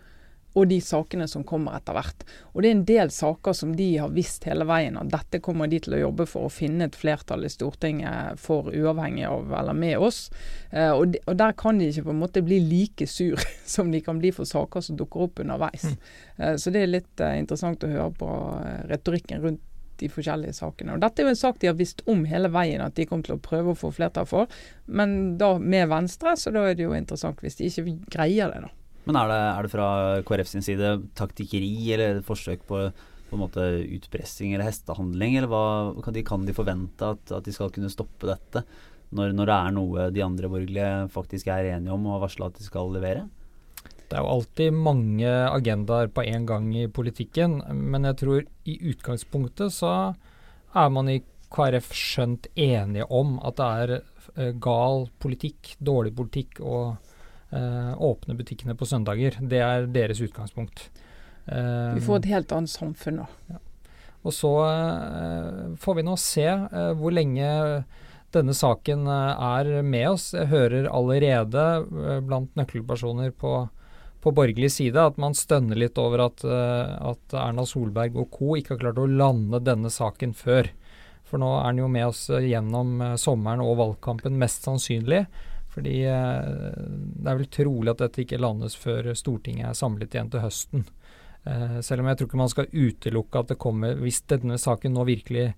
og 0.53 0.69
de 0.69 0.79
sakene 0.85 1.27
som 1.31 1.45
kommer 1.49 1.77
etter 1.79 1.97
hvert. 1.97 2.25
Og 2.53 2.62
Det 2.62 2.69
er 2.69 2.77
en 2.77 2.85
del 2.88 3.12
saker 3.15 3.57
som 3.57 3.75
de 3.77 3.88
har 3.97 4.12
visst 4.12 4.45
hele 4.49 4.67
veien 4.69 4.99
at 5.01 5.11
dette 5.12 5.41
kommer 5.45 5.71
de 5.71 5.81
til 5.83 5.97
å 5.97 6.03
jobbe 6.03 6.27
for 6.29 6.47
å 6.47 6.53
finne 6.53 6.88
et 6.88 6.99
flertall 6.99 7.47
i 7.47 7.53
Stortinget 7.53 8.41
for, 8.41 8.69
uavhengig 8.69 9.27
av 9.29 9.53
eller 9.62 9.77
med 9.77 9.99
oss. 9.99 10.27
Eh, 10.71 10.91
og, 10.91 11.15
de, 11.15 11.23
og, 11.27 11.37
Der 11.41 11.57
kan 11.59 11.81
de 11.81 11.88
ikke 11.88 12.07
på 12.11 12.15
en 12.15 12.23
måte 12.23 12.45
bli 12.45 12.61
like 12.61 13.07
sur 13.07 13.41
som 13.77 13.93
de 13.93 14.03
kan 14.05 14.21
bli 14.21 14.33
for 14.35 14.49
saker 14.49 14.85
som 14.85 14.99
dukker 15.01 15.29
opp 15.29 15.43
underveis. 15.45 15.88
Mm. 15.88 15.99
Eh, 16.37 16.57
så 16.57 16.75
det 16.75 16.85
er 16.85 16.97
litt 16.99 17.25
eh, 17.25 17.38
interessant 17.41 17.85
å 17.85 17.93
høre 17.93 18.11
på 18.19 18.33
eh, 18.61 18.81
retorikken 18.93 19.45
rundt 19.45 19.69
de 20.03 20.09
forskjellige 20.11 20.57
sakene. 20.57 20.97
Og 20.97 21.03
Dette 21.03 21.23
er 21.23 21.29
jo 21.29 21.33
en 21.33 21.38
sak 21.38 21.61
de 21.62 21.71
har 21.71 21.79
visst 21.79 22.03
om 22.11 22.25
hele 22.27 22.51
veien 22.53 22.83
at 22.83 22.97
de 22.99 23.07
kommer 23.07 23.29
til 23.29 23.37
å 23.37 23.43
prøve 23.43 23.73
å 23.73 23.79
få 23.79 23.93
flertall 23.95 24.27
for, 24.29 24.62
men 24.87 25.37
da 25.38 25.55
med 25.62 25.91
Venstre, 25.93 26.35
så 26.37 26.51
da 26.55 26.67
er 26.69 26.79
det 26.79 26.88
jo 26.88 26.97
interessant 26.97 27.43
hvis 27.45 27.61
de 27.61 27.71
ikke 27.71 27.99
greier 28.17 28.51
det. 28.53 28.65
da. 28.67 28.82
Men 29.09 29.19
er 29.19 29.33
det, 29.33 29.41
er 29.41 29.67
det 29.67 29.73
fra 29.73 29.88
KrF 30.27 30.51
sin 30.53 30.65
side 30.65 30.95
taktikkeri 31.19 31.73
eller 31.95 32.23
forsøk 32.27 32.62
på, 32.69 32.85
på 33.29 33.37
en 33.37 33.43
måte 33.43 33.67
utpressing 33.97 34.55
eller 34.55 34.69
hestehandling, 34.69 35.37
eller 35.38 35.51
hva 35.51 35.67
kan 36.05 36.15
de, 36.15 36.25
kan 36.27 36.47
de 36.47 36.55
forvente 36.57 37.12
at, 37.17 37.23
at, 37.33 37.43
de 37.47 37.55
skal 37.55 37.73
kunne 37.75 37.91
stoppe 37.91 38.31
dette, 38.31 38.65
når, 39.12 39.35
når, 39.37 39.49
det 39.49 39.57
er 39.59 39.77
noe 39.77 40.09
de 40.15 40.25
andre 40.25 40.49
borgerlige 40.49 40.91
faktisk 41.12 41.51
er 41.53 41.75
enige 41.75 41.95
om 41.95 42.07
og 42.07 42.17
har 42.17 42.27
varsla 42.29 42.49
at 42.49 42.61
de 42.61 42.67
skal 42.69 42.95
levere? 42.95 43.27
Det 43.83 44.19
er 44.19 44.25
jo 44.27 44.33
alltid 44.37 44.77
mange 44.77 45.29
agendaer 45.49 46.11
på 46.12 46.25
en 46.29 46.47
gang 46.49 46.67
i 46.77 46.87
politikken, 46.93 47.62
men 47.73 48.05
jeg 48.11 48.19
tror 48.21 48.43
i 48.69 48.79
utgangspunktet 48.93 49.73
så 49.73 49.93
er 50.77 50.91
man 50.93 51.09
i 51.09 51.23
KrF 51.53 51.91
skjønt 51.97 52.49
enige 52.53 53.07
om 53.12 53.38
at 53.45 53.57
det 53.59 53.71
er 53.85 53.95
eh, 53.97 54.53
gal 54.61 55.07
politikk, 55.21 55.75
dårlig 55.81 56.12
politikk, 56.17 56.61
eh, 56.61 57.12
åpne 57.53 58.37
butikkene 58.38 58.75
på 58.79 58.87
søndager. 58.88 59.37
Det 59.45 59.59
er 59.61 59.85
deres 59.93 60.23
utgangspunkt. 60.25 60.87
Vi 61.45 62.01
får 62.07 62.23
et 62.23 62.31
helt 62.31 62.55
annet 62.55 62.73
samfunn 62.73 63.19
nå. 63.21 63.27
Ja. 63.51 63.59
Og 64.23 64.35
så 64.35 64.53
uh, 64.62 65.75
får 65.83 65.99
vi 65.99 66.07
nå 66.07 66.17
se 66.21 66.47
uh, 66.47 66.93
hvor 66.99 67.15
lenge 67.15 67.49
denne 68.33 68.55
saken 68.57 69.05
er 69.12 69.69
med 69.85 70.07
oss. 70.15 70.31
Jeg 70.33 70.49
hører 70.49 70.87
allerede 70.88 72.23
blant 72.25 72.55
nøkkelpersoner 72.57 73.29
på, 73.37 73.51
på, 74.25 74.33
borgerlig 74.33 74.71
side 74.73 74.97
at 74.97 75.19
man 75.21 75.37
stønner 75.37 75.77
litt 75.77 76.01
over 76.01 76.23
at, 76.31 76.41
at, 76.41 77.35
Erna 77.37 77.67
Solberg 77.69 78.17
og 78.17 78.31
co. 78.33 78.55
ikke 78.57 78.73
har 78.73 78.81
klart 78.87 79.03
å 79.03 79.05
lande 79.05 79.61
denne 79.61 79.93
saken 79.93 80.33
før. 80.33 80.71
For 81.29 81.45
nå 81.45 81.51
er 81.59 81.75
den 81.75 81.83
jo 81.83 81.91
med 81.93 82.07
oss 82.09 82.23
gjennom 82.33 83.05
sommeren 83.21 83.61
og 83.61 83.77
valgkampen, 83.83 84.41
mest 84.41 84.65
sannsynlig. 84.65 85.27
Fordi 85.73 85.99
det 86.05 87.29
er 87.31 87.39
vel 87.39 87.49
trolig 87.53 87.93
at 87.95 88.03
dette 88.05 88.25
ikke 88.25 88.41
landes 88.41 88.77
før 88.77 89.13
Stortinget 89.17 89.71
er 89.71 89.79
samlet 89.79 90.13
igjen 90.13 90.33
til 90.33 90.45
høsten. 90.45 90.85
Uh, 91.47 91.79
selv 91.83 92.03
om 92.03 92.11
jeg 92.11 92.19
tror 92.19 92.29
ikke 92.29 92.39
man 92.39 92.53
skal 92.53 92.69
utelukke 92.71 93.41
at 93.41 93.49
det 93.51 93.57
kommer 93.59 93.97
Hvis 93.99 94.21
denne 94.31 94.55
saken 94.63 94.93
nå 94.95 95.03
virkelig 95.09 95.49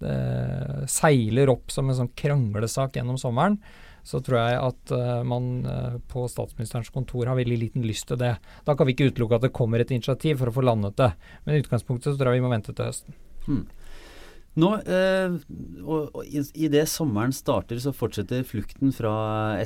uh, 0.00 0.86
seiler 0.88 1.52
opp 1.52 1.74
som 1.74 1.90
en 1.90 1.98
sånn 1.98 2.14
kranglesak 2.16 2.96
gjennom 2.96 3.18
sommeren, 3.20 3.58
så 4.04 4.20
tror 4.20 4.36
jeg 4.36 4.56
at 4.60 4.90
man 5.24 5.44
på 6.12 6.26
statsministerens 6.28 6.90
kontor 6.92 7.30
har 7.30 7.38
veldig 7.38 7.56
liten 7.56 7.86
lyst 7.88 8.10
til 8.10 8.18
det. 8.20 8.34
Da 8.66 8.74
kan 8.76 8.84
vi 8.84 8.92
ikke 8.92 9.06
utelukke 9.08 9.38
at 9.38 9.46
det 9.46 9.54
kommer 9.56 9.80
et 9.80 9.94
initiativ 9.96 10.42
for 10.42 10.50
å 10.50 10.52
få 10.52 10.64
landet 10.68 10.98
det. 11.00 11.06
Men 11.46 11.56
i 11.56 11.62
utgangspunktet 11.62 12.10
så 12.10 12.20
tror 12.20 12.34
jeg 12.34 12.42
vi 12.42 12.44
må 12.44 12.50
vente 12.52 12.74
til 12.76 12.84
høsten. 12.84 13.16
Hmm. 13.46 13.62
Nå, 14.54 14.68
eh, 14.86 15.34
og, 15.82 16.12
og 16.14 16.28
i, 16.30 16.38
i, 16.54 16.68
det 16.70 16.84
sommeren 16.86 17.34
starter, 17.34 17.80
så 17.82 17.90
fortsetter 17.94 18.44
flukten 18.46 18.94
fra 18.94 19.14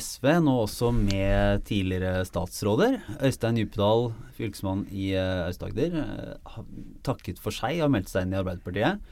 SV, 0.00 0.30
nå 0.46 0.54
også 0.62 0.94
med 0.96 1.66
tidligere 1.68 2.24
statsråder. 2.24 2.96
Øystein 3.20 3.60
Djupedal, 3.60 4.08
fylkesmann 4.38 4.86
i 4.88 5.10
eh, 5.12 5.44
Aust-Agder, 5.44 5.98
eh, 6.00 6.60
takket 7.04 7.42
for 7.42 7.52
seg 7.52 7.82
og 7.84 7.92
meldt 7.92 8.08
seg 8.12 8.24
inn 8.24 8.32
i 8.32 8.40
Arbeiderpartiet. 8.40 9.04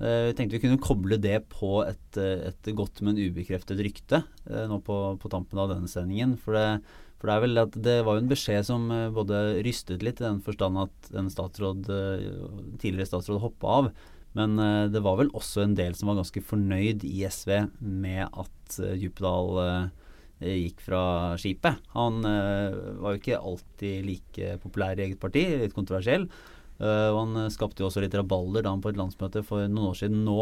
Eh, 0.00 0.30
tenkte 0.32 0.56
vi 0.56 0.62
kunne 0.62 0.80
koble 0.80 1.18
det 1.20 1.42
på 1.52 1.82
et, 1.84 2.16
eh, 2.16 2.48
et 2.48 2.68
godt, 2.72 3.02
men 3.04 3.20
ubekreftet 3.20 3.82
rykte 3.84 4.22
eh, 4.48 4.64
nå 4.64 4.78
på, 4.80 4.96
på, 5.20 5.28
tampen 5.28 5.60
av 5.60 5.68
denne 5.74 5.90
sendingen. 5.92 6.38
For 6.40 6.56
det, 6.56 6.80
for 7.20 7.28
det, 7.28 7.34
er 7.34 7.44
vel 7.44 7.60
at 7.60 7.76
det 7.84 7.98
var 8.06 8.16
jo 8.16 8.22
en 8.24 8.30
beskjed 8.30 8.64
som 8.64 8.86
både 9.12 9.60
rystet 9.66 10.02
litt, 10.02 10.22
i 10.22 10.24
den 10.24 10.40
forstand 10.42 10.80
at 10.80 11.10
en 11.20 11.28
statsråd, 11.28 11.84
tidligere 12.80 13.10
statsråd 13.10 13.42
hoppa 13.44 13.76
av. 13.76 13.90
Men 14.38 14.58
uh, 14.58 14.86
det 14.90 15.02
var 15.02 15.18
vel 15.20 15.32
også 15.36 15.64
en 15.64 15.74
del 15.78 15.96
som 15.98 16.10
var 16.10 16.20
ganske 16.20 16.42
fornøyd 16.44 17.04
i 17.08 17.24
SV 17.26 17.50
med 17.80 18.26
at 18.28 18.78
uh, 18.78 18.94
Djupedal 18.94 19.58
uh, 19.58 20.06
gikk 20.40 20.80
fra 20.80 21.02
skipet. 21.36 21.82
Han 21.92 22.22
var 22.24 23.12
jo 23.12 23.18
ikke 23.18 23.36
alltid 23.36 24.06
like 24.06 24.54
populær 24.62 24.96
i 24.96 25.04
eget 25.04 25.20
parti, 25.20 25.42
litt 25.60 25.74
kontroversiell. 25.76 26.22
og 26.80 27.18
han 27.18 27.50
skapte 27.52 27.82
jo 27.82 27.90
også 27.90 28.00
litt 28.00 28.16
rabalder 28.16 28.64
da 28.64 28.72
han 28.72 28.80
på 28.80 28.88
et 28.88 28.96
landsmøte 28.96 29.42
for 29.44 29.68
noen 29.68 29.90
år 29.90 29.98
siden 30.00 30.22
nå 30.24 30.38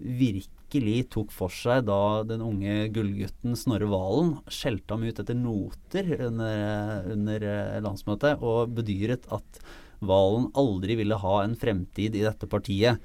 virkelig 0.00 1.02
tok 1.12 1.34
for 1.36 1.52
seg 1.52 1.84
da 1.84 2.22
den 2.24 2.40
unge 2.40 2.88
gullgutten 2.96 3.52
Snorre 3.60 3.90
Valen 3.92 4.38
skjelte 4.48 4.96
ham 4.96 5.04
ut 5.04 5.20
etter 5.20 5.36
noter 5.36 6.08
under, 6.30 7.12
under 7.12 7.46
landsmøtet 7.84 8.40
og 8.40 8.72
bedyret 8.80 9.28
at 9.36 9.60
Valen 10.00 10.48
aldri 10.56 10.96
ville 10.98 11.20
ha 11.20 11.36
en 11.42 11.60
fremtid 11.60 12.16
i 12.16 12.24
dette 12.24 12.48
partiet. 12.48 13.04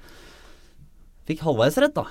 Fikk 1.28 1.44
halvveis 1.44 1.76
rett, 1.82 1.94
da. 1.96 2.06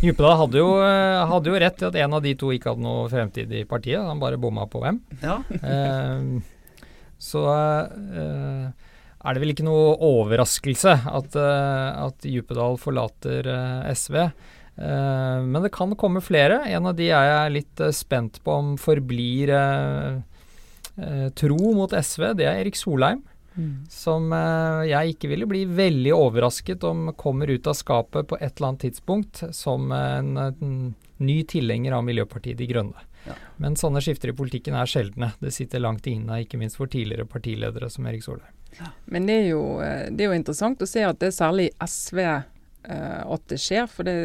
Djupedal 0.00 0.38
hadde, 0.40 0.60
eh, 0.60 1.20
hadde, 1.30 1.52
jo 1.52 1.60
rett 1.60 1.82
i 1.82 1.86
at 1.88 2.00
en 2.00 2.16
av 2.16 2.24
de 2.24 2.34
to 2.40 2.50
ikke 2.52 2.72
hadde 2.72 2.84
noe 2.84 3.06
fremtid 3.12 3.52
i 3.52 3.64
partiet. 3.68 4.00
Han 4.00 4.20
bare 4.20 4.40
bomma 4.40 4.66
på 4.68 4.80
hvem. 4.82 5.00
Ja. 5.22 5.38
eh, 5.60 6.42
så 7.20 7.44
eh, 7.52 8.90
er 9.24 9.32
det 9.32 9.40
vel 9.40 9.54
ikke 9.54 9.64
noe 9.64 9.94
overraskelse 10.04 10.92
at, 11.08 11.36
eh, 11.40 12.02
at 12.04 12.26
Djupedal 12.28 12.76
forlater 12.80 13.48
eh, 13.48 13.92
SV. 13.96 14.18
Eh, 14.20 15.38
men 15.46 15.64
det 15.64 15.72
kan 15.72 15.94
komme 15.96 16.20
flere. 16.24 16.60
En 16.68 16.90
av 16.90 16.98
de 16.98 17.08
er 17.08 17.30
jeg 17.30 17.54
litt 17.56 17.84
spent 17.96 18.42
på 18.44 18.58
om 18.60 18.74
forblir 18.80 19.54
tro 21.34 21.70
mot 21.74 21.90
SV. 21.90 22.28
Det 22.38 22.44
er 22.46 22.60
Erik 22.60 22.76
Solheim. 22.78 23.24
Mm. 23.54 23.86
Som 23.90 24.32
eh, 24.34 24.82
jeg 24.90 25.14
ikke 25.14 25.30
ville 25.30 25.48
bli 25.50 25.64
veldig 25.70 26.14
overrasket 26.16 26.84
om 26.88 27.12
kommer 27.18 27.50
ut 27.50 27.66
av 27.70 27.78
skapet 27.78 28.28
på 28.30 28.38
et 28.40 28.50
eller 28.56 28.72
annet 28.72 28.86
tidspunkt 28.88 29.44
som 29.54 29.92
en, 29.94 30.36
en 30.36 30.78
ny 31.22 31.42
tilhenger 31.48 31.94
av 31.94 32.04
Miljøpartiet 32.06 32.58
De 32.58 32.66
Grønne. 32.70 33.06
Ja. 33.24 33.36
Men 33.56 33.76
sånne 33.76 34.02
skifter 34.04 34.32
i 34.32 34.36
politikken 34.36 34.76
er 34.76 34.90
sjeldne. 34.90 35.30
Det 35.40 35.52
sitter 35.54 35.82
langt 35.82 36.06
inne, 36.10 36.42
ikke 36.44 36.60
minst 36.60 36.78
for 36.80 36.90
tidligere 36.90 37.28
partiledere 37.28 37.88
som 37.92 38.06
Erik 38.10 38.24
Solheim. 38.26 38.52
Ja. 38.78 38.90
Men 39.06 39.28
det 39.28 39.38
er, 39.38 39.46
jo, 39.52 39.62
eh, 39.84 40.10
det 40.10 40.24
er, 40.24 40.32
jo, 40.32 40.40
interessant 40.40 40.82
å 40.82 40.88
se 40.88 41.04
at 41.06 41.20
det 41.22 41.30
er 41.30 41.36
særlig 41.36 41.68
SV 41.78 42.20
uh, 42.24 43.22
at 43.36 43.46
det 43.52 43.60
skjer. 43.62 43.86
For 43.90 44.06
det 44.08 44.16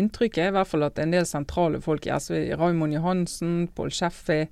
inntrykket 0.00 0.44
er 0.44 0.52
i 0.52 0.58
hvert 0.58 0.70
fall 0.70 0.86
at 0.86 1.00
en 1.00 1.16
del 1.16 1.26
sentrale 1.28 1.80
folk 1.82 2.06
i 2.06 2.14
SV, 2.14 2.36
Raymond 2.60 2.98
Johansen, 2.98 3.56
Pål 3.74 3.94
Scheffi, 3.96 4.44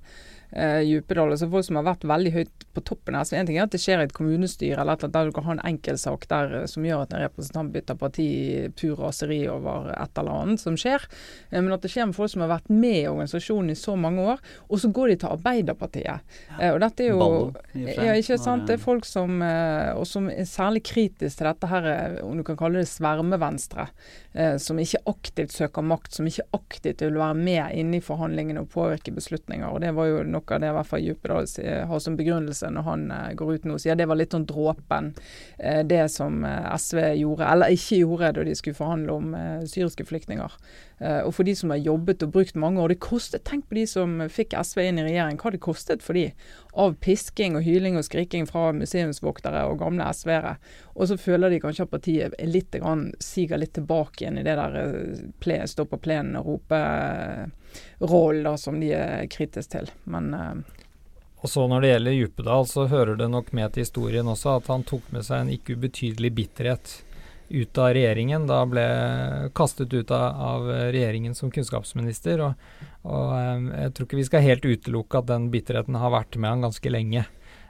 uh, 0.55 0.81
Djupedal, 0.85 1.33
altså 1.33 1.49
folk 1.51 1.67
som 1.67 1.79
har 1.79 1.87
vært 1.87 2.07
veldig 2.09 2.33
høyt 2.35 2.65
på 2.75 2.83
toppen 2.85 3.17
her. 3.17 3.27
Så 3.27 3.37
En 3.37 3.47
ting 3.47 3.57
er 3.57 3.67
at 3.67 3.73
det 3.73 3.81
skjer 3.81 4.01
i 4.01 4.07
et 4.07 4.15
kommunestyre 4.15 4.81
eller 4.81 4.97
et 4.97 5.13
der 5.13 5.29
du 5.29 5.35
kan 5.35 5.47
ha 5.47 5.55
en 5.55 5.65
enkeltsak 5.71 6.27
der 6.29 6.53
eh, 6.61 6.67
som 6.69 6.85
gjør 6.85 7.03
at 7.05 7.13
en 7.15 7.23
representant 7.23 7.73
bytter 7.73 7.97
parti 7.99 8.25
i 8.29 8.69
pur 8.77 8.99
raseri 8.99 9.39
over 9.51 9.89
et 9.95 10.21
eller 10.21 10.43
annet 10.43 10.61
som 10.61 10.77
skjer. 10.79 11.05
Eh, 11.49 11.59
men 11.59 11.73
at 11.75 11.83
det 11.83 11.91
skjer 11.93 12.09
med 12.09 12.17
folk 12.17 12.33
som 12.33 12.45
har 12.45 12.53
vært 12.53 12.69
med 12.71 13.01
i 13.01 13.09
organisasjonen 13.09 13.73
i 13.73 13.79
så 13.79 13.95
mange 13.99 14.25
år, 14.35 14.43
og 14.67 14.81
så 14.81 14.91
går 14.93 15.13
de 15.13 15.17
til 15.23 15.33
Arbeiderpartiet. 15.33 16.05
Ja. 16.59 16.71
Og 16.73 16.79
dette 16.83 17.05
er 17.05 17.13
jo 17.13 17.29
ja, 17.73 18.15
ikke 18.17 18.39
sant, 18.41 18.67
det 18.69 18.77
er 18.77 18.83
folk 18.83 19.07
som, 19.07 19.41
og 19.41 20.05
som 20.07 20.29
er 20.31 20.47
særlig 20.49 20.83
kritisk 20.87 21.39
til 21.39 21.49
dette 21.49 21.69
her, 21.69 21.87
om 22.25 22.37
du 22.37 22.43
kan 22.47 22.57
kalle 22.59 22.83
det 22.83 22.89
svermevenstre. 22.91 23.87
Som 24.61 24.79
ikke 24.81 25.01
aktivt 25.09 25.53
søker 25.55 25.85
makt, 25.85 26.13
som 26.15 26.27
ikke 26.29 26.45
aktivt 26.55 27.03
vil 27.03 27.17
være 27.19 27.37
med 27.37 27.77
inne 27.79 27.99
i 27.99 28.03
forhandlingene 28.03 28.63
og 28.63 28.71
påvirke 28.73 29.13
beslutninger. 29.15 29.67
og 29.67 29.81
Det 29.83 29.93
var 29.97 30.09
jo 30.09 30.23
noe 30.27 30.38
av 30.39 30.61
det 30.61 30.71
i 30.71 30.75
hvert 30.77 30.89
fall 30.89 31.03
Djupedal 31.03 31.47
har 31.89 32.03
som 32.03 32.17
begrunnelse 32.19 32.69
når 32.73 32.87
han 32.87 33.05
uh, 33.11 33.31
går 33.37 33.53
ut 33.53 33.67
nå 33.67 33.77
og 33.77 33.83
sier 33.83 33.97
det 33.99 34.07
var 34.09 34.19
litt 34.19 34.35
sånn 34.35 34.47
dråpen, 34.49 35.11
uh, 35.59 35.81
det 35.87 36.05
som 36.13 36.43
uh, 36.45 36.71
SV 36.75 37.01
gjorde, 37.21 37.47
eller 37.49 37.75
ikke 37.75 38.01
gjorde 38.03 38.33
da 38.37 38.45
de 38.47 38.55
skulle 38.57 38.79
forhandle 38.79 39.17
om 39.19 39.33
syriske 39.69 40.05
flyktninger. 40.07 40.55
Og 40.99 41.31
for 41.31 41.47
de 41.47 41.53
som 41.55 41.71
har 41.71 41.79
jobbet 41.79 42.23
og 42.25 42.33
brukt 42.35 42.57
mange 42.59 42.81
år, 42.83 42.91
det 42.91 43.03
kostet, 43.03 43.45
tenk 43.47 43.69
på 43.69 43.75
de 43.77 43.85
som 43.87 44.17
fikk 44.31 44.51
SV 44.59 44.79
inn 44.83 44.99
i 44.99 45.05
regjering, 45.07 45.37
hva 45.39 45.51
det 45.53 45.61
kostet 45.63 46.03
for 46.03 46.13
de 46.17 46.25
av 46.79 46.95
pisking 47.03 47.55
og 47.55 47.63
hyling 47.63 47.97
og 47.99 48.05
skriking 48.07 48.47
fra 48.49 48.73
museumsvoktere 48.75 49.61
og 49.69 49.79
gamle 49.79 50.03
SV-ere. 50.11 50.53
Og 50.95 51.07
så 51.09 51.15
føler 51.19 51.49
de 51.53 51.61
kanskje 51.63 51.85
at 51.87 51.93
partiet 51.93 52.33
er 52.35 52.51
litt, 52.51 52.71
grann, 52.75 53.03
siger 53.23 53.57
litt 53.61 53.75
tilbake 53.77 54.25
igjen 54.25 54.41
i 54.41 54.47
det 54.47 54.55
der 54.59 54.71
stå 55.71 55.83
på 55.87 56.01
plenen 56.03 56.39
og 56.39 56.45
rope-rollen 56.53 58.57
som 58.59 58.75
de 58.81 58.89
er 58.97 59.31
kritiske 59.31 59.71
til. 59.77 59.87
Men 60.03 60.25
og 61.39 61.49
så 61.49 61.67
Når 61.71 61.81
det 61.81 61.89
gjelder 61.93 62.11
Djupedal, 62.11 62.65
så 62.67 62.83
hører 62.91 63.15
det 63.15 63.29
nok 63.31 63.53
med 63.55 63.71
til 63.71 63.85
historien 63.85 64.27
også 64.27 64.57
at 64.59 64.67
han 64.67 64.83
tok 64.83 65.05
med 65.15 65.23
seg 65.23 65.45
en 65.45 65.53
ikke 65.53 65.77
ubetydelig 65.79 66.35
bitterhet 66.35 66.99
ut 67.49 67.77
av 67.77 67.93
regjeringen. 67.97 68.45
Da 68.49 68.61
ble 68.69 68.83
kastet 69.57 69.93
ut 69.93 70.11
av, 70.11 70.41
av 70.41 70.69
regjeringen 70.93 71.35
som 71.35 71.51
kunnskapsminister. 71.51 72.43
Og, 72.45 72.69
og, 73.03 73.33
eh, 73.37 73.65
jeg 73.85 73.95
tror 73.95 74.07
ikke 74.07 74.21
vi 74.21 74.27
skal 74.29 74.45
helt 74.45 74.69
utelukke 74.69 75.21
at 75.21 75.29
den 75.31 75.49
bitterheten 75.53 75.99
har 75.99 76.13
vært 76.15 76.37
med 76.37 76.53
han 76.53 76.65
ganske 76.67 76.93
lenge. 76.93 77.25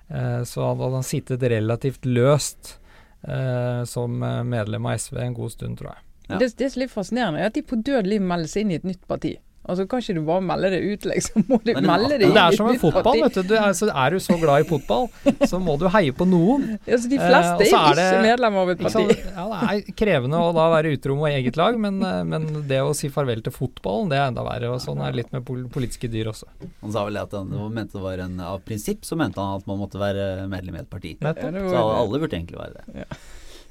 Eh, 0.10 0.42
så 0.50 0.70
hadde 0.72 0.94
han 0.98 1.08
sittet 1.08 1.46
relativt 1.52 2.08
løst 2.08 2.76
eh, 3.24 3.84
som 3.89 4.20
medlem 4.20 4.89
av 4.89 5.00
SV 5.00 5.20
en 5.24 5.38
god 5.38 5.58
stund, 5.58 5.82
tror 5.82 5.94
jeg. 5.94 6.06
Ja. 6.30 6.38
Det, 6.38 6.54
det 6.60 6.70
som 6.70 6.80
er 6.80 6.86
litt 6.86 6.94
fascinerende, 6.94 7.42
er 7.42 7.50
at 7.50 7.58
de 7.58 7.65
på 7.65 7.80
død 7.82 8.10
liv 8.10 8.22
melder 8.22 8.52
seg 8.52 8.65
inn 8.68 8.76
i 8.76 8.82
et 8.82 8.89
nytt 8.89 9.06
parti. 9.10 9.38
Altså, 9.69 9.86
Kan 9.89 10.01
ikke 10.03 10.15
du 10.17 10.21
bare 10.27 10.43
melde 10.45 10.71
det 10.73 10.79
ut, 10.84 11.05
liksom? 11.12 11.45
Må 11.49 11.60
du 11.63 11.71
melde 11.75 12.17
det 12.17 12.29
Det 12.34 12.41
er 12.41 12.58
som 12.58 12.69
med 12.69 12.79
fotball, 12.82 13.21
vet 13.25 13.38
du. 13.38 13.41
du 13.51 13.55
er, 13.60 13.69
er, 13.71 14.15
du 14.15 14.23
så 14.23 14.38
glad 14.41 14.65
i 14.65 14.67
fotball, 14.69 15.08
så 15.51 15.60
må 15.62 15.75
du 15.82 15.86
heie 15.93 16.15
på 16.15 16.27
noen. 16.29 16.65
Ja, 16.89 16.97
så 16.97 17.12
De 17.12 17.19
fleste 17.21 17.67
eh, 17.67 17.73
er, 17.73 18.01
er 18.01 18.03
ikke 18.03 18.25
medlemmer 18.25 18.65
av 18.65 18.73
et 18.73 18.84
parti. 18.84 19.05
Så, 19.05 19.17
ja, 19.29 19.47
Det 19.53 19.71
er 19.71 19.97
krevende 20.03 20.41
å 20.41 20.51
da 20.58 20.67
være 20.73 20.93
utro 20.97 21.17
mot 21.19 21.29
eget 21.32 21.60
lag, 21.60 21.79
men, 21.82 22.01
eh, 22.05 22.21
men, 22.27 22.47
det 22.69 22.82
å 22.84 22.93
si 22.97 23.12
farvel 23.13 23.43
til 23.45 23.55
fotballen, 23.55 24.12
det 24.12 24.19
er 24.19 24.27
enda 24.32 24.45
verre. 24.47 24.73
og 24.75 24.84
Sånn 24.84 25.03
er 25.05 25.13
det 25.13 25.23
litt 25.23 25.34
med 25.36 25.45
politiske 25.47 26.12
dyr 26.12 26.32
også. 26.34 26.49
Han 26.84 26.95
sa 26.95 27.05
vel 27.08 27.21
at 27.21 27.36
han 27.38 27.51
mente 27.73 27.97
det 27.99 28.05
var 28.05 28.21
en, 28.23 28.38
av 28.43 28.62
prinsipp 28.65 29.05
så 29.08 29.17
mente 29.19 29.41
han 29.41 29.60
at 29.60 29.67
man 29.69 29.79
måtte 29.82 30.01
være 30.01 30.47
medlem 30.51 30.79
i 30.79 30.84
et 30.84 30.89
parti. 30.91 31.15
Så 31.19 31.84
alle 31.86 32.21
burde 32.21 32.36
egentlig 32.36 32.60
være 32.60 32.79
det. 32.82 33.03
Ja. 33.03 33.19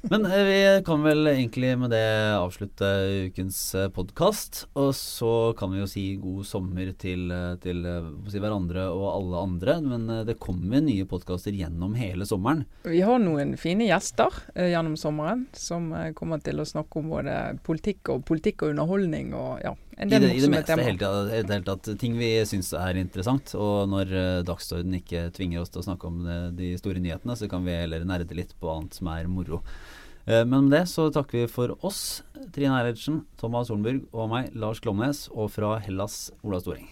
Men 0.01 0.25
eh, 0.25 0.43
vi 0.43 0.83
kan 0.85 1.03
vel 1.03 1.27
egentlig 1.27 1.73
med 1.79 1.91
det 1.91 2.07
avslutte 2.37 2.87
ukens 3.27 3.57
eh, 3.75 3.89
podkast. 3.91 4.61
Og 4.79 4.93
så 4.95 5.31
kan 5.59 5.73
vi 5.73 5.81
jo 5.81 5.89
si 5.91 6.03
god 6.21 6.47
sommer 6.47 6.93
til, 6.99 7.25
eh, 7.35 7.57
til 7.63 7.83
si 8.31 8.39
hverandre 8.39 8.85
og 8.93 9.07
alle 9.11 9.43
andre. 9.43 9.75
Men 9.83 10.07
det 10.27 10.37
kommer 10.39 10.83
nye 10.85 11.07
podkaster 11.09 11.55
gjennom 11.55 11.97
hele 11.99 12.27
sommeren. 12.29 12.63
Vi 12.87 13.01
har 13.03 13.19
noen 13.19 13.55
fine 13.59 13.89
gjester 13.89 14.39
gjennom 14.55 14.95
sommeren 14.99 15.47
som 15.57 15.91
kommer 16.15 16.39
til 16.43 16.61
å 16.61 16.67
snakke 16.67 17.01
om 17.01 17.11
både 17.11 17.35
politikk 17.67 18.13
og 18.13 18.23
politikk 18.29 18.63
og 18.63 18.75
underholdning 18.75 19.33
og 19.35 19.59
ja, 19.65 19.75
I 19.99 20.07
det, 20.07 20.19
i 20.31 20.39
det 20.39 20.49
meste 20.51 20.77
hele 20.79 20.95
tida. 20.95 21.59
tatt 21.67 21.89
Ting 21.99 22.15
vi 22.15 22.31
syns 22.47 22.71
er 22.77 22.99
interessant. 23.01 23.51
Og 23.59 23.89
når 23.91 24.13
uh, 24.15 24.41
dagsorden 24.47 24.95
ikke 24.95 25.27
tvinger 25.35 25.63
oss 25.63 25.73
til 25.73 25.83
å 25.83 25.87
snakke 25.89 26.07
om 26.07 26.21
det, 26.23 26.37
de 26.59 26.69
store 26.79 27.03
nyhetene, 27.03 27.35
så 27.35 27.49
kan 27.51 27.67
vi 27.67 27.75
heller 27.75 28.07
nerde 28.07 28.37
litt 28.37 28.55
på 28.61 28.71
annet 28.71 28.95
som 28.95 29.11
er 29.11 29.27
moro. 29.31 29.59
Eh, 30.29 30.45
men 30.45 30.67
med 30.67 30.71
det 30.71 30.85
så 30.91 31.09
takker 31.13 31.41
vi 31.41 31.51
for 31.51 31.73
oss, 31.85 32.21
Trine 32.53 32.77
Eilertsen, 32.77 33.23
Thomas 33.41 33.71
Hornburg 33.73 34.05
og 34.13 34.29
meg, 34.29 34.53
Lars 34.53 34.81
Klomnes, 34.83 35.25
og 35.33 35.49
fra 35.55 35.77
Hellas, 35.81 36.27
Ola 36.45 36.61
Storing. 36.61 36.91